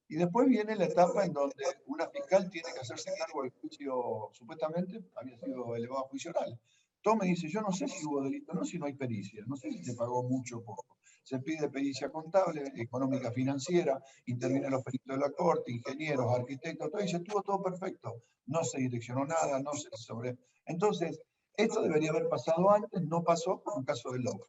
[0.09, 4.31] Y después viene la etapa en donde una fiscal tiene que hacerse cargo del juicio,
[4.33, 6.59] supuestamente había sido elevado a juicio oral.
[7.03, 9.71] Tome dice, yo no sé si hubo delito, no si no hay pericia, no sé
[9.73, 10.87] si se pagó mucho o poco
[11.27, 17.03] se pide pericia contable, económica financiera, intervienen los peritos de la corte, ingenieros, arquitectos, todo,
[17.03, 18.23] y se estuvo todo perfecto.
[18.47, 20.39] No se direccionó nada, no se sobre...
[20.67, 21.21] Entonces,
[21.57, 24.47] esto debería haber pasado antes, no pasó con caso de Lofer.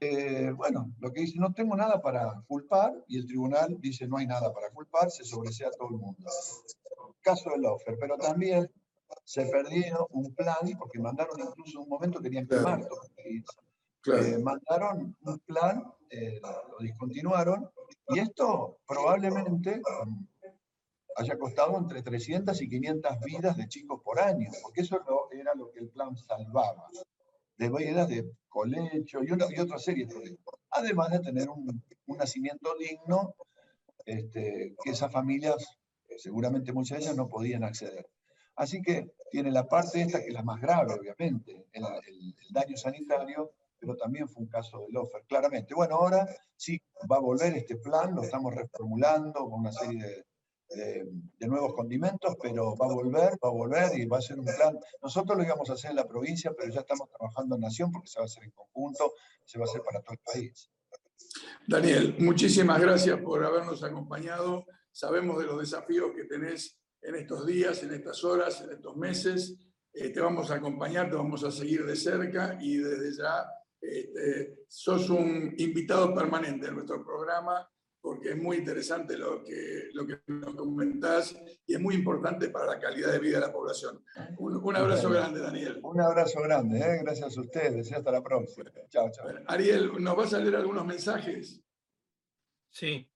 [0.00, 4.16] Eh, bueno, lo que dice, no tengo nada para culpar, y el tribunal dice, no
[4.16, 6.28] hay nada para culpar, se sobresea todo el mundo.
[7.20, 8.68] Caso de Lofer, pero también
[9.22, 13.02] se perdió un plan, porque mandaron incluso un momento, querían quemar todo
[14.06, 17.70] eh, mandaron un plan, eh, lo discontinuaron,
[18.08, 20.24] y esto probablemente mm,
[21.16, 24.98] haya costado entre 300 y 500 vidas de chicos por año, porque eso
[25.32, 26.88] era lo que el plan salvaba,
[27.56, 30.40] de vidas de colecho y, una, y otra serie de problemas.
[30.70, 33.34] Además de tener un, un nacimiento digno,
[34.06, 35.78] este, que esas familias,
[36.16, 38.08] seguramente muchas de ellas no podían acceder.
[38.56, 42.76] Así que tiene la parte esta que es la más grave, obviamente, el, el daño
[42.76, 45.74] sanitario, pero también fue un caso de Lofer, claramente.
[45.74, 46.78] Bueno, ahora sí
[47.10, 50.24] va a volver este plan, lo estamos reformulando con una serie
[50.68, 54.44] de, nuevos condimentos, pero va a volver, va a volver y va a ser un
[54.44, 54.78] plan.
[55.02, 58.08] Nosotros lo íbamos a hacer en la provincia, pero ya estamos trabajando en Nación porque
[58.08, 59.14] se va a hacer en conjunto,
[59.44, 60.70] se va a hacer para todo el país.
[61.66, 64.64] Daniel, muchísimas gracias por habernos acompañado.
[64.92, 69.56] Sabemos de los desafíos que tenés en estos días, en estas horas, en estos meses.
[69.92, 73.44] Eh, te vamos a acompañar, te vamos a seguir de cerca y desde ya
[73.80, 77.68] este, sos un invitado permanente en nuestro programa
[78.00, 82.66] porque es muy interesante lo que, lo que nos comentás y es muy importante para
[82.66, 84.02] la calidad de vida de la población.
[84.38, 85.80] Un, abrazo grande, Daniel.
[85.82, 87.00] Un abrazo grande, ¿eh?
[87.02, 87.92] gracias a ustedes.
[87.92, 88.70] Hasta la próxima.
[88.88, 89.26] Chao, chao.
[89.46, 91.62] Ariel, ¿nos vas a leer algunos mensajes?
[92.70, 93.06] Sí.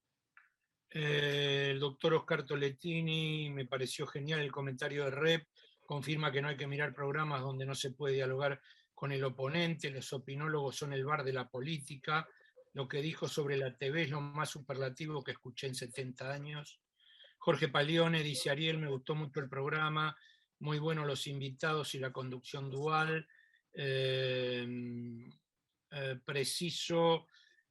[0.90, 5.48] Eh, el doctor Oscar Toletini, me pareció genial el comentario de REP,
[5.86, 8.60] confirma que no hay que mirar programas donde no se puede dialogar
[8.94, 12.28] con el oponente, los opinólogos son el bar de la política,
[12.72, 16.80] lo que dijo sobre la TV es lo más superlativo que escuché en 70 años.
[17.38, 20.16] Jorge Palione dice, Ariel, me gustó mucho el programa,
[20.60, 23.26] muy bueno los invitados y la conducción dual.
[23.72, 25.30] Em,
[25.90, 27.26] eh, preciso,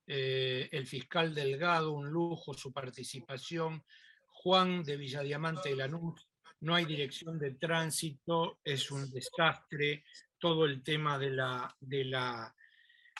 [0.06, 3.84] eh, el fiscal Delgado, un lujo su participación.
[4.28, 6.28] Juan de Villadiamante de Lanús,
[6.62, 10.04] no hay dirección de tránsito, es un desastre.
[10.44, 12.54] Todo el tema de la, de la,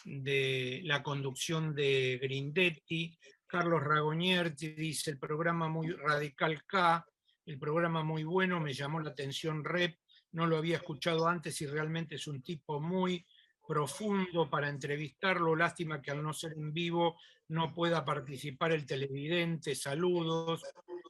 [0.04, 3.18] de la conducción de Grindetti.
[3.48, 7.08] Carlos Ragonier dice el programa muy radical K,
[7.46, 10.00] el programa muy bueno, me llamó la atención Rep,
[10.34, 13.26] no lo había escuchado antes y realmente es un tipo muy
[13.66, 15.56] profundo para entrevistarlo.
[15.56, 17.18] Lástima que al no ser en vivo
[17.48, 19.76] no pueda participar el televidente.
[19.76, 20.62] Saludos.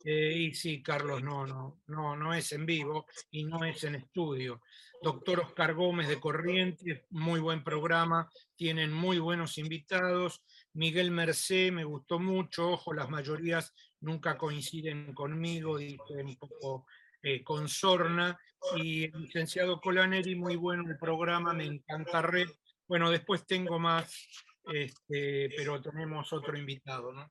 [0.03, 3.95] Eh, y sí, Carlos, no, no, no, no es en vivo y no es en
[3.95, 4.61] estudio.
[5.01, 10.43] Doctor Oscar Gómez de Corrientes, muy buen programa, tienen muy buenos invitados.
[10.73, 16.85] Miguel Mercé, me gustó mucho, ojo, las mayorías nunca coinciden conmigo, dice un poco
[17.21, 18.39] eh, con Sorna.
[18.77, 22.49] Y el licenciado Colaneri, muy bueno el programa, me encanta Red.
[22.87, 24.27] Bueno, después tengo más,
[24.73, 27.29] este, pero tenemos otro invitado, ¿no?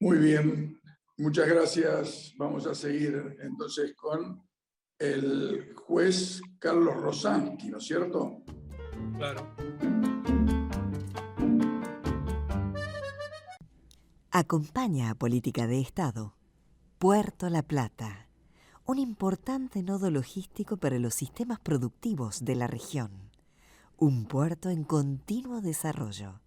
[0.00, 0.80] Muy bien,
[1.22, 2.34] muchas gracias.
[2.36, 4.42] Vamos a seguir entonces con
[4.98, 8.42] el juez Carlos Rosanqui, ¿no es cierto?
[9.16, 9.54] Claro.
[14.30, 16.34] Acompaña a Política de Estado.
[16.98, 18.28] Puerto La Plata,
[18.84, 23.30] un importante nodo logístico para los sistemas productivos de la región.
[23.96, 26.40] Un puerto en continuo desarrollo.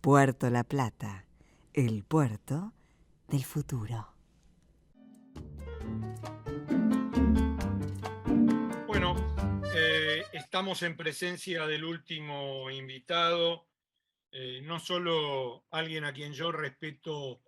[0.00, 1.26] Puerto La Plata,
[1.74, 2.72] el puerto
[3.30, 4.08] del futuro.
[8.86, 9.14] Bueno,
[9.74, 13.68] eh, estamos en presencia del último invitado,
[14.32, 17.42] eh, no solo alguien a quien yo respeto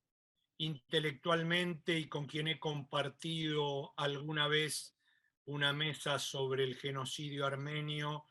[0.59, 4.95] intelectualmente y con quien he compartido alguna vez
[5.47, 8.24] una mesa sobre el genocidio armenio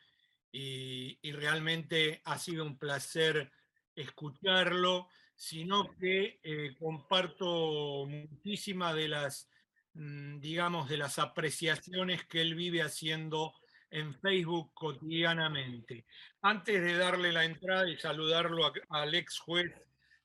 [0.52, 3.52] y, realmente ha sido un placer
[3.96, 5.08] escucharlo,
[5.42, 9.50] sino que eh, comparto muchísimas de las,
[9.96, 13.56] mm, digamos, de las apreciaciones que él vive haciendo
[13.90, 16.06] en Facebook cotidianamente.
[16.44, 19.74] Antes de darle la entrada y saludarlo al ex juez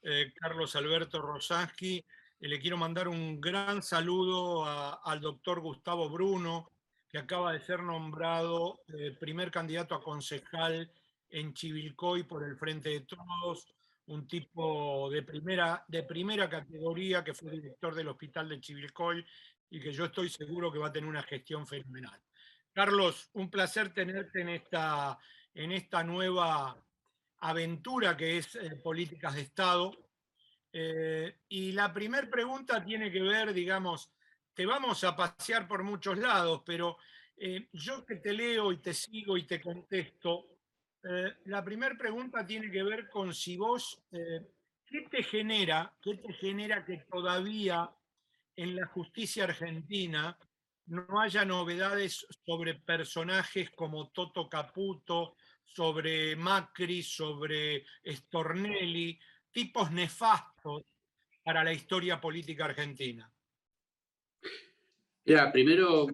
[0.02, 2.04] eh, Carlos Alberto Rosansky, eh,
[2.40, 6.70] le quiero mandar un gran saludo al doctor Gustavo Bruno,
[7.08, 8.82] que acaba de ser nombrado
[9.18, 10.92] primer candidato a concejal
[11.30, 13.75] en Chivilcoy por el Frente de Todos,
[14.06, 19.24] un tipo de primera, de primera categoría que fue director del Hospital de Chivilcoy
[19.70, 22.20] y que yo estoy seguro que va a tener una gestión fenomenal.
[22.72, 25.18] Carlos, un placer tenerte en esta,
[25.54, 26.76] en esta nueva
[27.40, 29.92] aventura que es eh, políticas de Estado.
[30.72, 34.10] Eh, y la primera pregunta tiene que ver, digamos,
[34.54, 36.98] te vamos a pasear por muchos lados, pero
[37.36, 40.55] eh, yo que te leo y te sigo y te contesto,
[41.44, 46.84] la primera pregunta tiene que ver con si vos, ¿qué te genera, qué te genera
[46.84, 47.90] que todavía
[48.56, 50.36] en la justicia argentina
[50.86, 59.18] no haya novedades sobre personajes como Toto Caputo, sobre Macri, sobre Stornelli,
[59.50, 60.84] tipos nefastos
[61.42, 63.30] para la historia política argentina.
[65.24, 66.06] Ya, primero,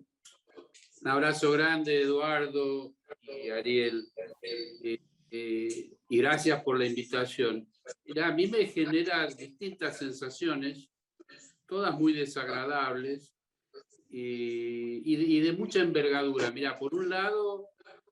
[1.03, 2.95] un abrazo grande, Eduardo
[3.27, 4.07] y Ariel,
[4.41, 5.01] eh,
[5.33, 7.69] eh, y gracias por la invitación.
[8.05, 10.89] Mira, a mí me genera distintas sensaciones,
[11.67, 13.35] todas muy desagradables
[14.11, 16.53] y, de mucha envergadura.
[16.53, 17.71] Mira, por un lado,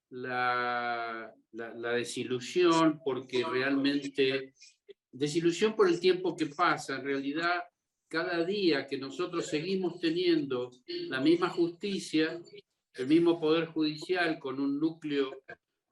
[0.09, 4.53] la, la, desilusión, porque realmente,
[5.13, 7.63] desilusión por el tiempo que pasa, en realidad
[8.09, 10.73] cada día que nosotros seguimos teniendo
[11.09, 12.41] la misma justicia,
[12.95, 15.31] el mismo poder judicial con un núcleo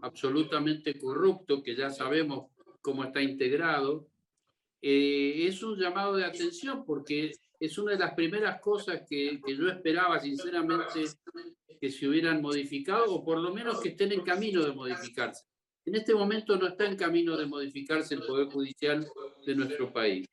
[0.00, 4.08] absolutamente corrupto, que ya sabemos cómo está integrado,
[4.80, 9.56] eh, es un llamado de atención porque es una de las primeras cosas que, que
[9.56, 11.04] yo esperaba sinceramente
[11.80, 15.44] que se hubieran modificado o por lo menos que estén en camino de modificarse.
[15.84, 19.08] En este momento no está en camino de modificarse el Poder Judicial
[19.46, 20.26] de nuestro país.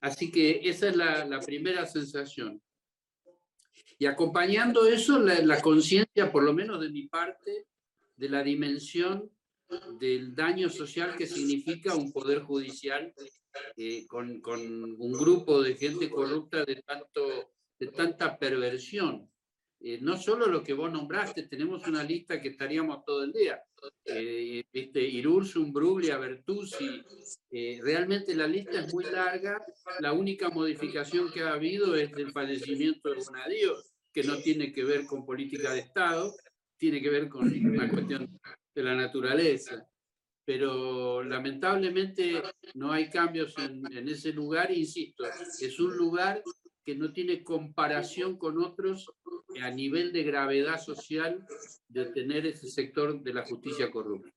[0.00, 2.60] Así que esa es la, primera sensación.
[4.02, 7.68] Y acompañando eso, la, conciencia, por lo menos de mi parte,
[8.16, 9.30] de la dimensión
[10.00, 13.14] del daño social que significa un poder judicial
[13.76, 19.30] eh, con, con, un grupo de gente corrupta de, tanto, de tanta perversión.
[19.84, 23.60] Eh, no solo lo que vos nombraste, tenemos una lista que estaríamos todo el día.
[24.04, 25.00] eh, este,
[26.18, 27.02] Bertuzzi,
[27.50, 29.60] eh, realmente la lista es muy larga,
[29.98, 33.74] la única modificación que ha habido es el fallecimiento de Bonadío,
[34.12, 36.34] que no tiene que ver con política de Estado,
[36.76, 38.40] tiene que ver con una cuestión
[38.74, 39.86] de la naturaleza.
[40.44, 42.42] Pero lamentablemente
[42.74, 45.24] no hay cambios en, en ese lugar, insisto,
[45.60, 46.42] es un lugar
[46.84, 49.08] que no tiene comparación con otros
[49.60, 51.46] a nivel de gravedad social
[51.88, 54.30] de tener ese sector de la justicia corrupta.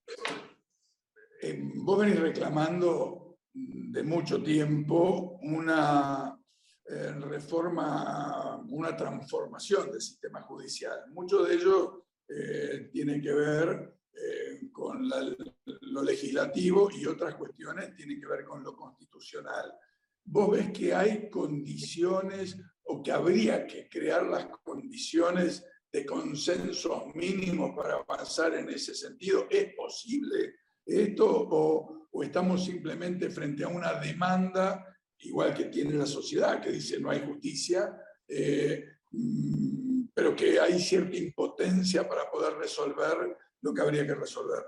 [1.41, 6.34] Eh, vos venís reclamando de mucho tiempo una
[6.87, 11.11] eh, reforma, una transformación del sistema judicial.
[11.11, 13.91] Mucho de ello eh, tiene que ver
[14.71, 15.09] con
[15.81, 19.73] lo legislativo y otras cuestiones tienen que ver con lo constitucional.
[20.23, 27.75] ¿Vos ves que hay condiciones o que habría que crear las condiciones de consenso mínimo
[27.75, 29.47] para avanzar en ese sentido?
[29.49, 30.55] ¿Es posible
[30.85, 36.99] esto o, estamos simplemente frente a una demanda, igual que tiene la sociedad, que dice
[36.99, 37.95] no hay justicia,
[38.27, 44.63] eh, mm, pero que hay cierta impotencia para poder resolver lo que habría que resolver?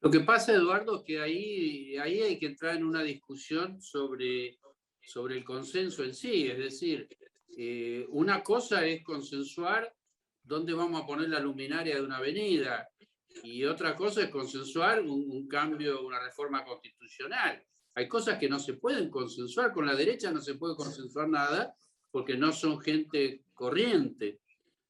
[0.00, 4.58] Lo que pasa, Eduardo, es que ahí, ahí hay que entrar en una discusión sobre,
[5.00, 6.48] sobre el consenso en sí.
[6.48, 7.08] Es decir,
[7.56, 9.94] eh, una cosa es consensuar
[10.42, 12.88] dónde vamos a poner la luminaria de una avenida
[13.44, 17.64] y otra cosa es consensuar un, un cambio, una reforma constitucional.
[17.94, 19.72] Hay cosas que no se pueden consensuar.
[19.72, 21.74] Con la derecha no se puede consensuar nada
[22.10, 24.40] porque no son gente corriente,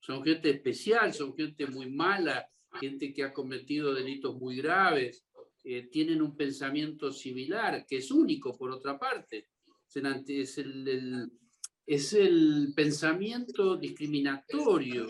[0.00, 2.48] son gente especial, son gente muy mala,
[2.80, 5.24] gente que ha cometido delitos muy graves,
[5.64, 9.48] eh, tienen un pensamiento similar, que es único por otra parte.
[10.26, 11.30] Es el,
[11.86, 15.06] es el, pensamiento discriminatorio,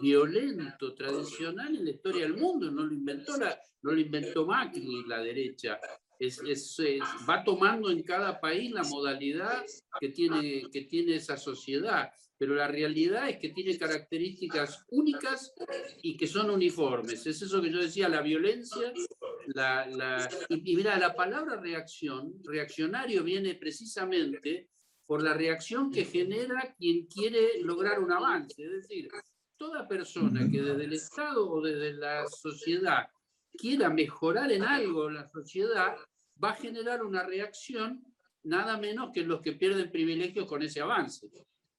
[0.00, 2.70] violento, tradicional en la historia del mundo.
[2.70, 5.78] No lo inventó, no lo inventó Macri, la derecha.
[7.28, 9.64] Va tomando en cada país la modalidad
[10.00, 12.10] que tiene, que tiene esa sociedad
[12.42, 15.54] pero la realidad es que tiene características únicas
[16.02, 17.24] y que son uniformes.
[17.24, 18.92] Es eso que yo decía, la violencia,
[19.54, 24.70] la, la, y, mira, la palabra reacción, reaccionario viene precisamente
[25.06, 28.60] por la reacción que genera quien quiere lograr un avance.
[28.60, 29.08] Es decir,
[29.56, 33.06] toda persona que desde el Estado o desde la sociedad
[33.56, 35.94] quiera mejorar en algo la sociedad,
[36.42, 38.04] va a generar una reacción
[38.44, 41.28] nada menos que los que pierden privilegios con ese avance.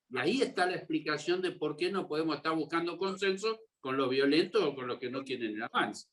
[0.09, 4.09] Y ahí está la explicación de por qué no podemos estar buscando consenso con los
[4.09, 6.07] violentos o con los que no quieren el avance.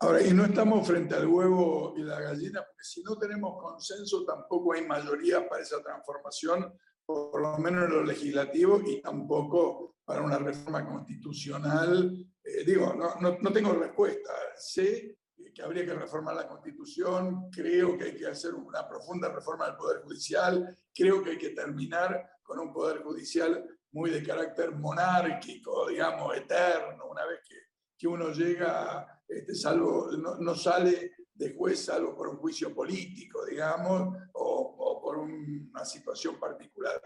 [0.00, 4.24] Ahora, y no estamos frente al huevo y la gallina, porque si no tenemos consenso
[4.24, 6.72] tampoco hay mayoría para esa transformación,
[7.06, 12.14] por lo menos en lo legislativo, y tampoco para una reforma constitucional.
[12.44, 14.32] Eh, digo, no, no, no tengo respuesta.
[14.56, 15.17] Sé
[15.58, 19.74] que habría que reformar la Constitución, creo que hay que hacer una profunda reforma del
[19.74, 25.88] Poder Judicial, creo que hay que terminar con un poder judicial muy de carácter monárquico,
[25.88, 27.56] digamos, eterno, una vez que,
[27.98, 34.16] que uno llega, este, salvo, no, sale de juez salvo por un juicio político, digamos,
[34.34, 37.02] o, por una situación particular.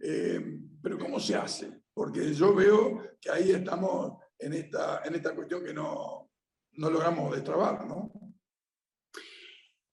[0.00, 1.84] Eh, pero ¿cómo se hace?
[1.92, 6.23] Porque yo veo que ahí estamos en esta, en esta cuestión que no,
[6.76, 8.10] no logramos destrabar, ¿no?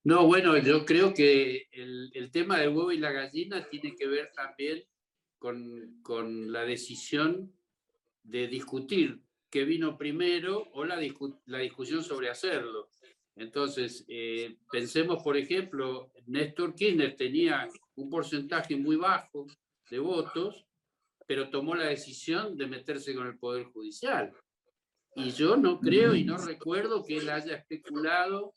[0.03, 4.31] No, bueno, yo creo que el, tema del huevo y la gallina tiene que ver
[4.35, 4.83] también
[5.37, 7.53] con, la decisión
[8.23, 9.21] de discutir
[9.51, 10.99] qué vino primero o la,
[11.45, 12.89] la discusión sobre hacerlo.
[13.35, 19.45] Entonces, eh, pensemos, por ejemplo, Néstor Kirchner tenía un porcentaje muy bajo
[19.89, 20.65] de votos,
[21.27, 24.33] pero tomó la decisión de meterse con el Poder Judicial.
[25.15, 28.53] Y yo no creo y no recuerdo que él haya especulado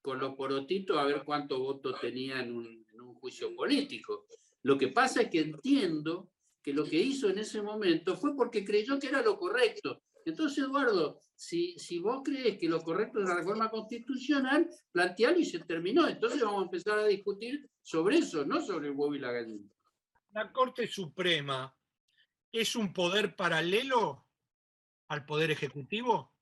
[0.00, 2.78] con los porotitos a ver cuánto voto tenía en un,
[3.20, 4.26] juicio político.
[4.62, 6.30] Lo que pasa es que entiendo
[6.62, 10.02] que lo que hizo en ese momento fue porque creyó que era lo correcto.
[10.24, 15.44] Entonces, Eduardo, si, si vos crees que lo correcto es la reforma constitucional, plantealo y
[15.44, 16.06] se terminó.
[16.06, 19.68] Entonces vamos a empezar a discutir sobre eso, no sobre el huevo y la gallina.
[20.30, 21.74] ¿La Corte Suprema
[22.52, 24.27] es un poder paralelo
[25.08, 26.32] al Poder Ejecutivo?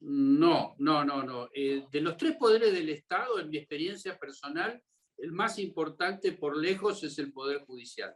[0.00, 1.48] No, no, no, no.
[1.54, 4.82] Eh, de los tres poderes del Estado, en mi experiencia personal,
[5.18, 8.12] el más importante por lejos es el Poder Judicial.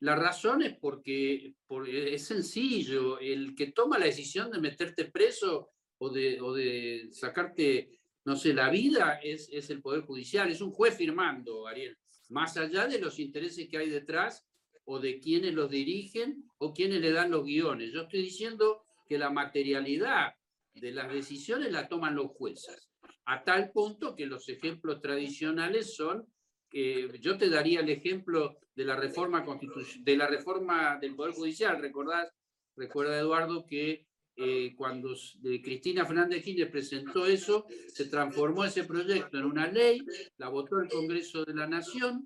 [0.00, 1.54] La razón es porque,
[1.88, 8.52] es sencillo, el que toma la decisión de meterte preso o de, sacarte, no sé,
[8.52, 11.96] la vida es el Poder Judicial, es un juez firmando, Ariel,
[12.28, 14.44] más allá de los intereses que hay detrás
[14.86, 17.92] o de quienes los dirigen o quienes le dan los guiones.
[17.92, 20.32] Yo estoy diciendo que la materialidad
[20.74, 22.88] de las decisiones la toman los jueces,
[23.24, 26.26] a tal punto que los ejemplos tradicionales son,
[26.70, 29.44] que yo te daría el ejemplo de la reforma
[30.00, 32.28] de la reforma del Poder Judicial, ¿recordás?
[32.76, 34.06] Recuerda Eduardo que
[34.36, 35.14] eh, cuando
[35.62, 40.02] Cristina Fernández Kirchner presentó eso, se transformó ese proyecto en una ley,
[40.36, 42.22] la votó el Congreso de la Nación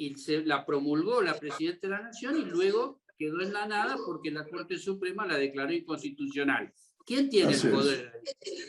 [0.00, 3.98] y se la promulgó la Presidenta de la Nación y luego quedó en la nada
[4.06, 6.72] porque la Corte Suprema la declaró inconstitucional.
[7.04, 8.10] ¿Quién tiene el poder?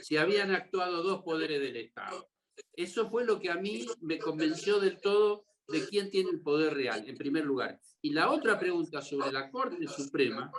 [0.01, 2.29] Si habían actuado dos poderes del Estado.
[2.75, 6.73] Eso fue lo que a mí me convenció del todo de quién tiene el poder
[6.73, 7.79] real, en primer lugar.
[8.01, 10.51] Y la otra pregunta sobre la Corte Suprema,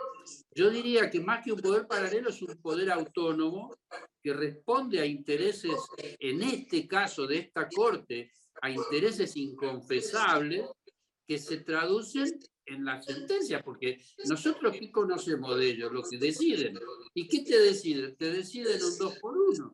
[0.55, 3.77] yo diría que más que un poder paralelo es un poder autónomo
[4.23, 8.31] que responde a intereses, en este caso de esta Corte,
[8.63, 10.65] a intereses inconfesables
[11.27, 16.79] que se traducen en la sentencia, porque nosotros qué conocemos de ellos, lo que deciden.
[17.13, 18.15] ¿Y qué te deciden?
[18.15, 19.73] Te deciden un dos por uno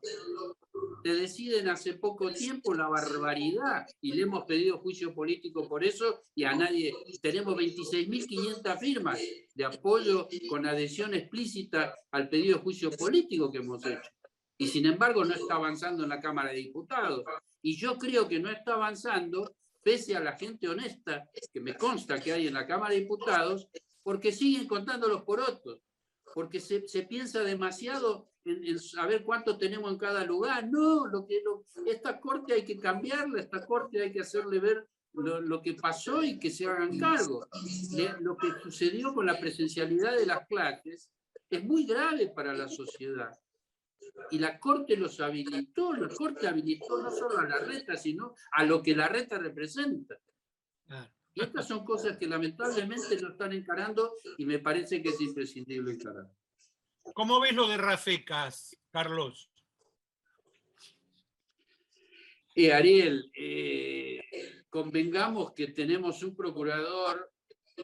[1.02, 6.22] te deciden hace poco tiempo la barbaridad y le hemos pedido juicio político por eso
[6.34, 6.92] y a nadie.
[7.22, 9.20] Tenemos 26.500 firmas
[9.54, 14.10] de apoyo con adhesión explícita al pedido de juicio político que hemos hecho.
[14.60, 17.24] Y sin embargo no está avanzando en la Cámara de Diputados.
[17.62, 22.20] Y yo creo que no está avanzando pese a la gente honesta que me consta
[22.20, 23.68] que hay en la Cámara de Diputados,
[24.02, 25.80] porque siguen contando los porotos,
[26.34, 30.68] porque se, se piensa demasiado en, saber cuánto tenemos en cada lugar.
[30.68, 31.42] No, lo que,
[31.86, 36.38] esta corte hay que cambiarla, esta corte hay que hacerle ver lo, que pasó y
[36.38, 37.46] que se hagan cargo.
[38.20, 41.10] lo que sucedió con la presencialidad de las clases
[41.48, 43.32] es muy grave para la sociedad.
[44.30, 48.64] Y la Corte los habilitó, la Corte habilitó no solo a la reta, sino a
[48.64, 50.18] lo que la reta representa.
[51.34, 55.92] Y estas son cosas que lamentablemente no están encarando y me parece que es imprescindible
[55.92, 56.26] encarar.
[57.14, 59.50] ¿Cómo ves lo de Rafecas, Carlos?
[62.54, 64.20] Eh, Ariel, eh,
[64.68, 67.32] convengamos que tenemos un procurador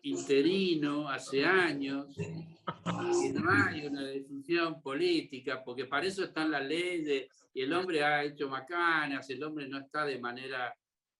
[0.02, 7.28] interino hace años, y no hay una decisión política, porque para eso están las leyes,
[7.54, 10.74] y el hombre ha hecho macanas, el hombre no está de manera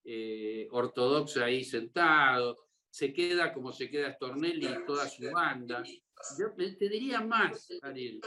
[0.05, 2.57] eh, ortodoxa ahí sentado,
[2.89, 5.83] se queda como se queda Stornelli y toda su banda.
[6.39, 8.21] Yo te diría más, Ariel.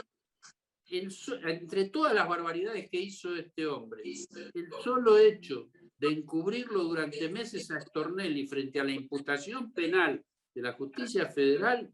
[0.86, 7.70] entre todas las barbaridades que hizo este hombre, el solo hecho de encubrirlo durante meses
[7.70, 10.24] a Stornelli frente a la imputación penal
[10.54, 11.92] de la justicia federal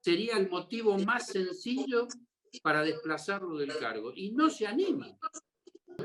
[0.00, 2.06] sería el motivo más sencillo
[2.62, 4.12] para desplazarlo del cargo.
[4.14, 5.18] Y no se anima.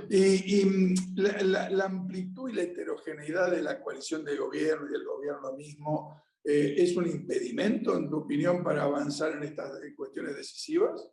[0.09, 5.53] Y, mm, la, amplitud y la heterogeneidad de la coalición de gobierno y del gobierno
[5.53, 11.07] mismo eh, es un impedimento, en tu opinión, para avanzar en estas cuestiones decisivas?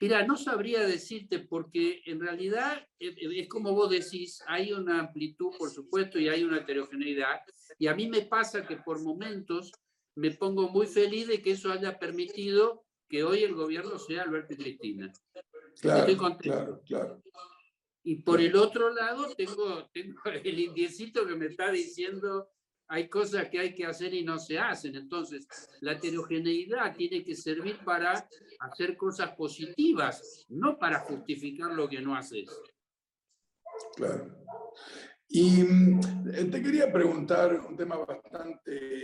[0.00, 5.00] Mira, no sabría decirte porque en realidad eh, eh, es como vos decís, hay una
[5.00, 7.40] amplitud, por supuesto, y hay una heterogeneidad.
[7.78, 9.72] Y a mí me pasa que por momentos
[10.14, 14.54] me pongo muy feliz de que eso haya permitido que hoy el gobierno sea Alberto
[14.54, 15.12] y Cristina.
[15.80, 17.22] Claro, claro, claro.
[18.04, 22.48] Y por el otro lado tengo, tengo el indiecito que me está diciendo
[22.88, 24.96] hay cosas que hay que hacer y no se hacen.
[24.96, 25.46] Entonces,
[25.80, 28.26] la heterogeneidad tiene que servir para
[28.60, 32.48] hacer cosas positivas, no para justificar lo que no haces.
[33.94, 34.44] Claro.
[35.28, 36.00] Y mm,
[36.50, 39.02] te quería preguntar un tema bastante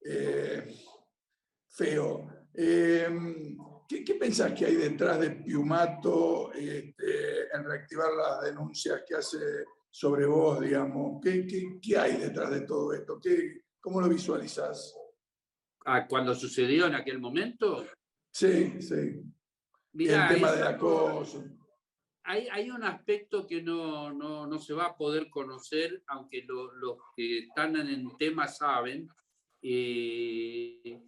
[0.00, 0.74] eh,
[1.68, 2.28] feo.
[2.52, 3.08] Eh,
[3.88, 9.38] ¿Qué, pensás que hay detrás de Piumato este, en reactivar las denuncias que hace
[9.94, 11.20] sobre vos, digamos?
[11.22, 11.46] ¿Qué,
[11.80, 13.20] qué, hay detrás de todo esto?
[13.22, 14.92] ¿Qué, ¿Cómo lo visualizás?
[15.86, 17.86] Ah, ¿Cuando sucedió en aquel momento?
[18.32, 19.22] Sí, sí.
[19.96, 21.44] el tema de acoso.
[22.24, 26.98] Hay, hay, un aspecto que no, no, no, se va a poder conocer, aunque los
[27.14, 29.08] que están en el tema saben.
[29.62, 31.00] Eh,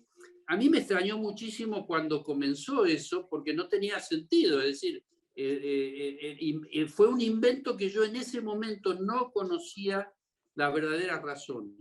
[0.46, 5.02] a mí me extrañó muchísimo cuando comenzó eso, porque no tenía sentido, es decir,
[5.38, 10.10] eh, eh, eh, fue un invento que yo en ese momento no conocía
[10.54, 11.74] las verdaderas razones.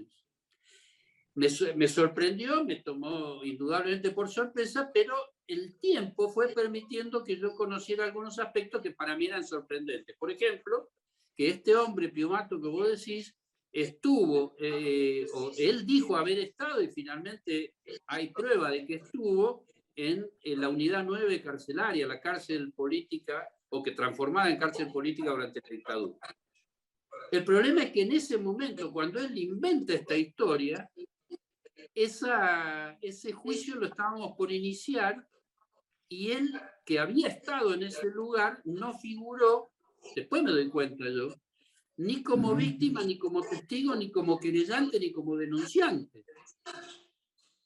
[1.35, 5.15] Me, me, sorprendió, me tomó indudablemente por sorpresa, pero
[5.47, 10.15] el tiempo fue permitiendo que yo conociera algunos aspectos que para mí eran sorprendentes.
[10.17, 10.89] Por ejemplo,
[11.35, 13.35] que este hombre Piomato que vos decís
[13.71, 17.75] estuvo, eh, o él dijo haber estado y finalmente
[18.07, 19.65] hay prueba de que estuvo
[19.95, 25.61] en, la unidad 9 carcelaria, la cárcel política, o que transformada en cárcel política durante
[25.61, 26.17] la dictadura.
[27.31, 30.89] El problema es que en ese momento, cuando él inventa esta historia,
[31.93, 35.27] esa, ese juicio lo estábamos por iniciar
[36.07, 36.51] y él,
[36.85, 39.71] que había estado en ese lugar, no figuró,
[40.15, 41.33] después me doy cuenta yo,
[41.97, 46.23] ni como víctima, ni como testigo, ni como querellante, ni como denunciante.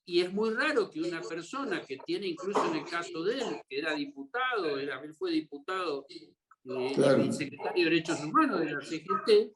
[0.09, 3.61] Y es muy raro que una persona que tiene, incluso en el caso de él,
[3.69, 6.33] que era diputado, era, él fue diputado eh,
[6.65, 9.53] y secretario de Derechos Humanos de la CGT,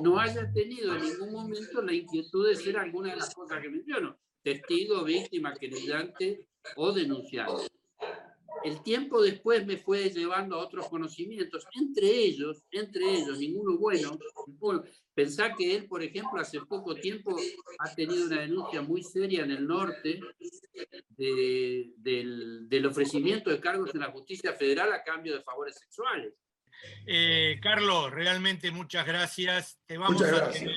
[0.00, 3.68] no haya tenido en ningún momento la inquietud de ser alguna de las cosas que
[3.68, 7.68] menciono, testigo, víctima, querellante o denunciante
[8.66, 14.18] el tiempo después me fue llevando a otros conocimientos, entre ellos, entre ellos, ninguno bueno.
[15.16, 17.34] Pensá que él, por ejemplo, hace poco tiempo
[17.78, 20.20] ha tenido una denuncia muy seria en el norte
[21.16, 26.34] del, ofrecimiento de cargos en la justicia federal a cambio de favores sexuales.
[27.06, 29.80] Eh, Carlos, realmente muchas gracias.
[29.86, 30.74] Te vamos, A tener,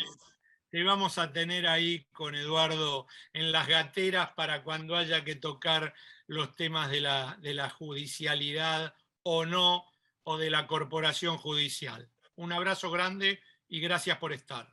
[0.69, 5.93] te vamos a tener ahí con Eduardo en las gateras para cuando haya que tocar
[6.27, 9.83] los temas de la, de la judicialidad o no,
[10.23, 12.09] o de la corporación judicial.
[12.35, 14.67] Un abrazo grande y gracias por estar.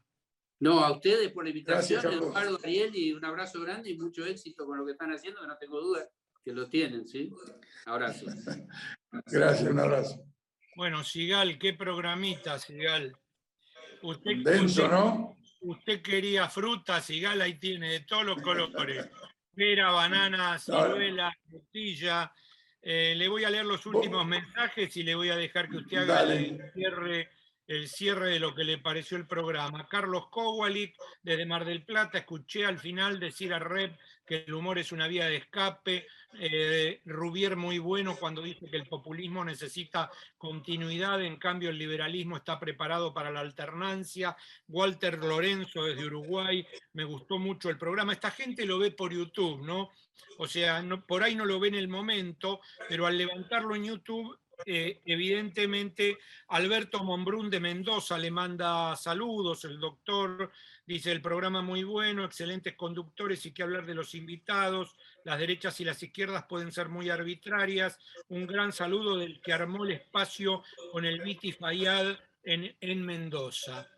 [0.59, 4.65] No, a ustedes por la invitación, Eduardo, Ariel, y un abrazo grande y mucho éxito
[4.67, 6.09] con lo que están haciendo, que no tengo duda
[6.43, 7.31] que lo tienen, ¿sí?
[7.87, 8.25] Abrazo.
[9.27, 10.25] Gracias, un abrazo.
[10.77, 13.17] Bueno, Sigal, qué programita, Sigal.
[14.03, 15.37] Usted, Denso, ¿no?
[15.63, 19.11] Usted quería fruta, Sigal, ahí tiene, de todos los colores
[19.57, 22.31] pera, banana, ciruela, frutilla.
[22.83, 25.97] Eh, le voy a leer los últimos mensajes y le voy a dejar que usted
[25.97, 27.31] haga el cierre,
[27.67, 29.87] el cierre de lo que le pareció el programa.
[29.89, 34.79] Carlos Kowalik, desde Mar del Plata, escuché al final decir a Rep que el humor
[34.79, 36.07] es una vía de escape.
[36.39, 42.37] Eh, Rubier muy bueno cuando dice que el populismo necesita continuidad, en cambio el liberalismo
[42.37, 44.37] está preparado para la alternancia.
[44.69, 48.13] Walter Lorenzo desde Uruguay, me gustó mucho el programa.
[48.13, 49.91] Esta gente lo ve por YouTube, ¿no?
[50.39, 54.39] O sea, por ahí no lo ve en el momento, pero al levantarlo en YouTube
[54.65, 60.51] eh, evidentemente Alberto Monbrún de Mendoza le manda saludos, el doctor
[60.87, 65.81] dice el programa muy bueno, excelentes conductores y que hablar de los invitados, las derechas
[65.81, 67.99] y las izquierdas pueden ser muy arbitrarias,
[68.29, 73.89] un gran saludo del que armó el espacio con el Viti Fayad en, Mendoza.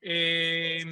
[0.00, 0.84] Eh,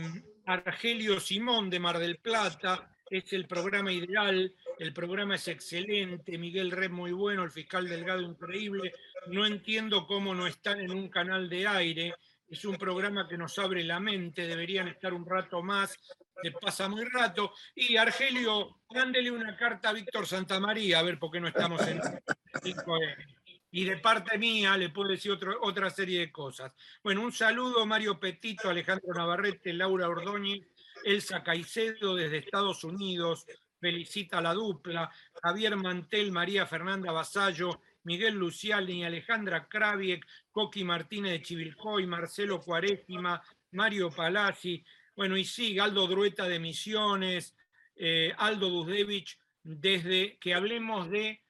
[0.47, 6.71] Argelio Simón de Mar del Plata, es el programa ideal, el programa es excelente, Miguel
[6.71, 8.95] Red muy bueno, el fiscal Delgado increíble,
[9.27, 12.15] no entiendo cómo no están en un canal de aire,
[12.49, 15.95] es un programa que nos abre la mente, deberían estar un rato más,
[16.43, 17.53] se pasa muy rato.
[17.75, 22.01] Y Argelio, mándele una carta a Víctor Santamaría, a ver por qué no estamos en
[22.01, 23.37] 5M.
[23.73, 26.75] Y de parte mía le puedo decir otra serie de cosas.
[27.05, 30.67] Bueno, un saludo Mario Petito, Alejandro Navarrete, Laura Ordóñez,
[31.05, 33.45] Elsa Caicedo desde Estados Unidos,
[33.81, 35.11] felicita a la dupla,
[35.43, 43.43] Javier Mantel, María Fernanda Basallo, Miguel Luciani, Alejandra Kraviek, Coqui Martínez de Chivilcoy, Marcelo Cuarésima,
[43.73, 44.85] Mario Palazzi,
[45.17, 47.55] bueno, y sí, Aldo Drueta de Misiones,
[47.97, 51.43] eh, Aldo Duzdevich, desde que hablemos de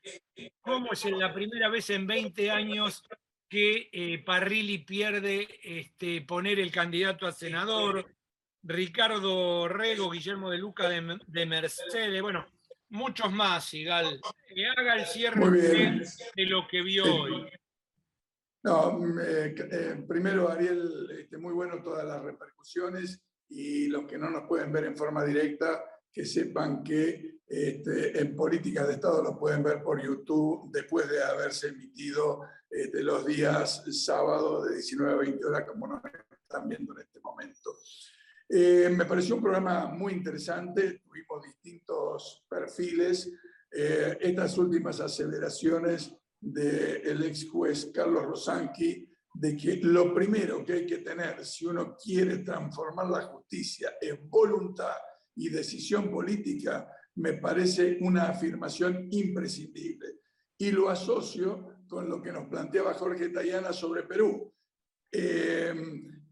[0.60, 3.04] cómo es la primera vez en 20 años
[3.48, 8.06] que eh, Parrilli pierde este, poner el candidato a senador,
[8.62, 12.46] Ricardo Rego, Guillermo de Luca de, de Mercedes, bueno,
[12.90, 14.20] muchos más, Sigal.
[14.48, 15.40] Que haga el cierre
[16.36, 17.50] de lo que vio hoy.
[18.62, 24.46] No, eh, primero, Ariel, este, muy bueno todas las repercusiones y los que no nos
[24.46, 25.82] pueden ver en forma directa,
[26.12, 31.22] que sepan que este, en políticas de Estado lo pueden ver por YouTube después de
[31.22, 36.92] haberse emitido este, los días sábado de 19 a 20 horas, como nos están viendo
[36.92, 37.70] en este momento.
[38.52, 43.32] Eh, me pareció un programa muy interesante, tuvimos distintos perfiles.
[43.70, 50.86] Eh, estas últimas aceleraciones del ex juez Carlos Rosanqui, de que lo primero que hay
[50.86, 54.96] que tener si uno quiere transformar la justicia es voluntad
[55.36, 60.22] y decisión política, me parece una afirmación imprescindible.
[60.58, 64.52] Y lo asocio con lo que nos planteaba Jorge Tayana sobre Perú.
[65.12, 65.72] Eh,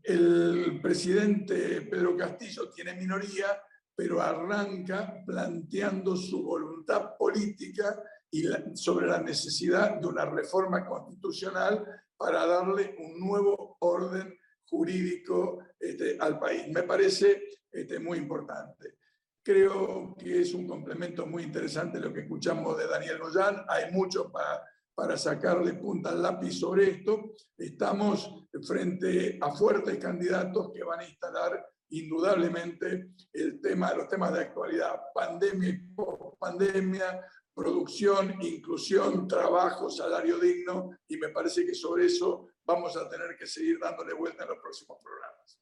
[0.09, 3.63] el presidente Pedro Castillo tiene minoría,
[3.95, 8.45] pero arranca planteando su voluntad política y
[8.75, 11.85] sobre la necesidad de una reforma constitucional
[12.17, 14.35] para darle un nuevo orden
[14.65, 16.69] jurídico este, al país.
[16.69, 18.95] Me parece este, muy importante.
[19.43, 23.63] Creo que es un complemento muy interesante lo que escuchamos de Daniel Goyán.
[23.69, 24.63] Hay mucho para
[24.99, 27.31] para sacarle punta al lápiz sobre esto.
[27.57, 34.41] Estamos frente a fuertes candidatos que van a instalar indudablemente el tema, los temas de
[34.41, 37.25] actualidad, pandemia y post-pandemia,
[37.55, 43.47] producción, inclusión, trabajo, salario digno, y me parece que sobre eso vamos a tener que
[43.47, 45.61] seguir dándole vuelta en los próximos programas.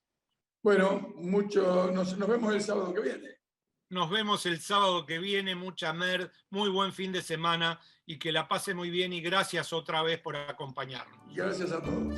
[0.63, 3.37] Bueno, mucho, nos, nos vemos el sábado que viene.
[3.91, 8.33] Nos vemos el sábado que viene, mucha mer, muy buen fin de semana y que
[8.33, 11.19] la pase muy bien y gracias otra vez por acompañarnos.
[11.35, 12.15] Gracias a todos.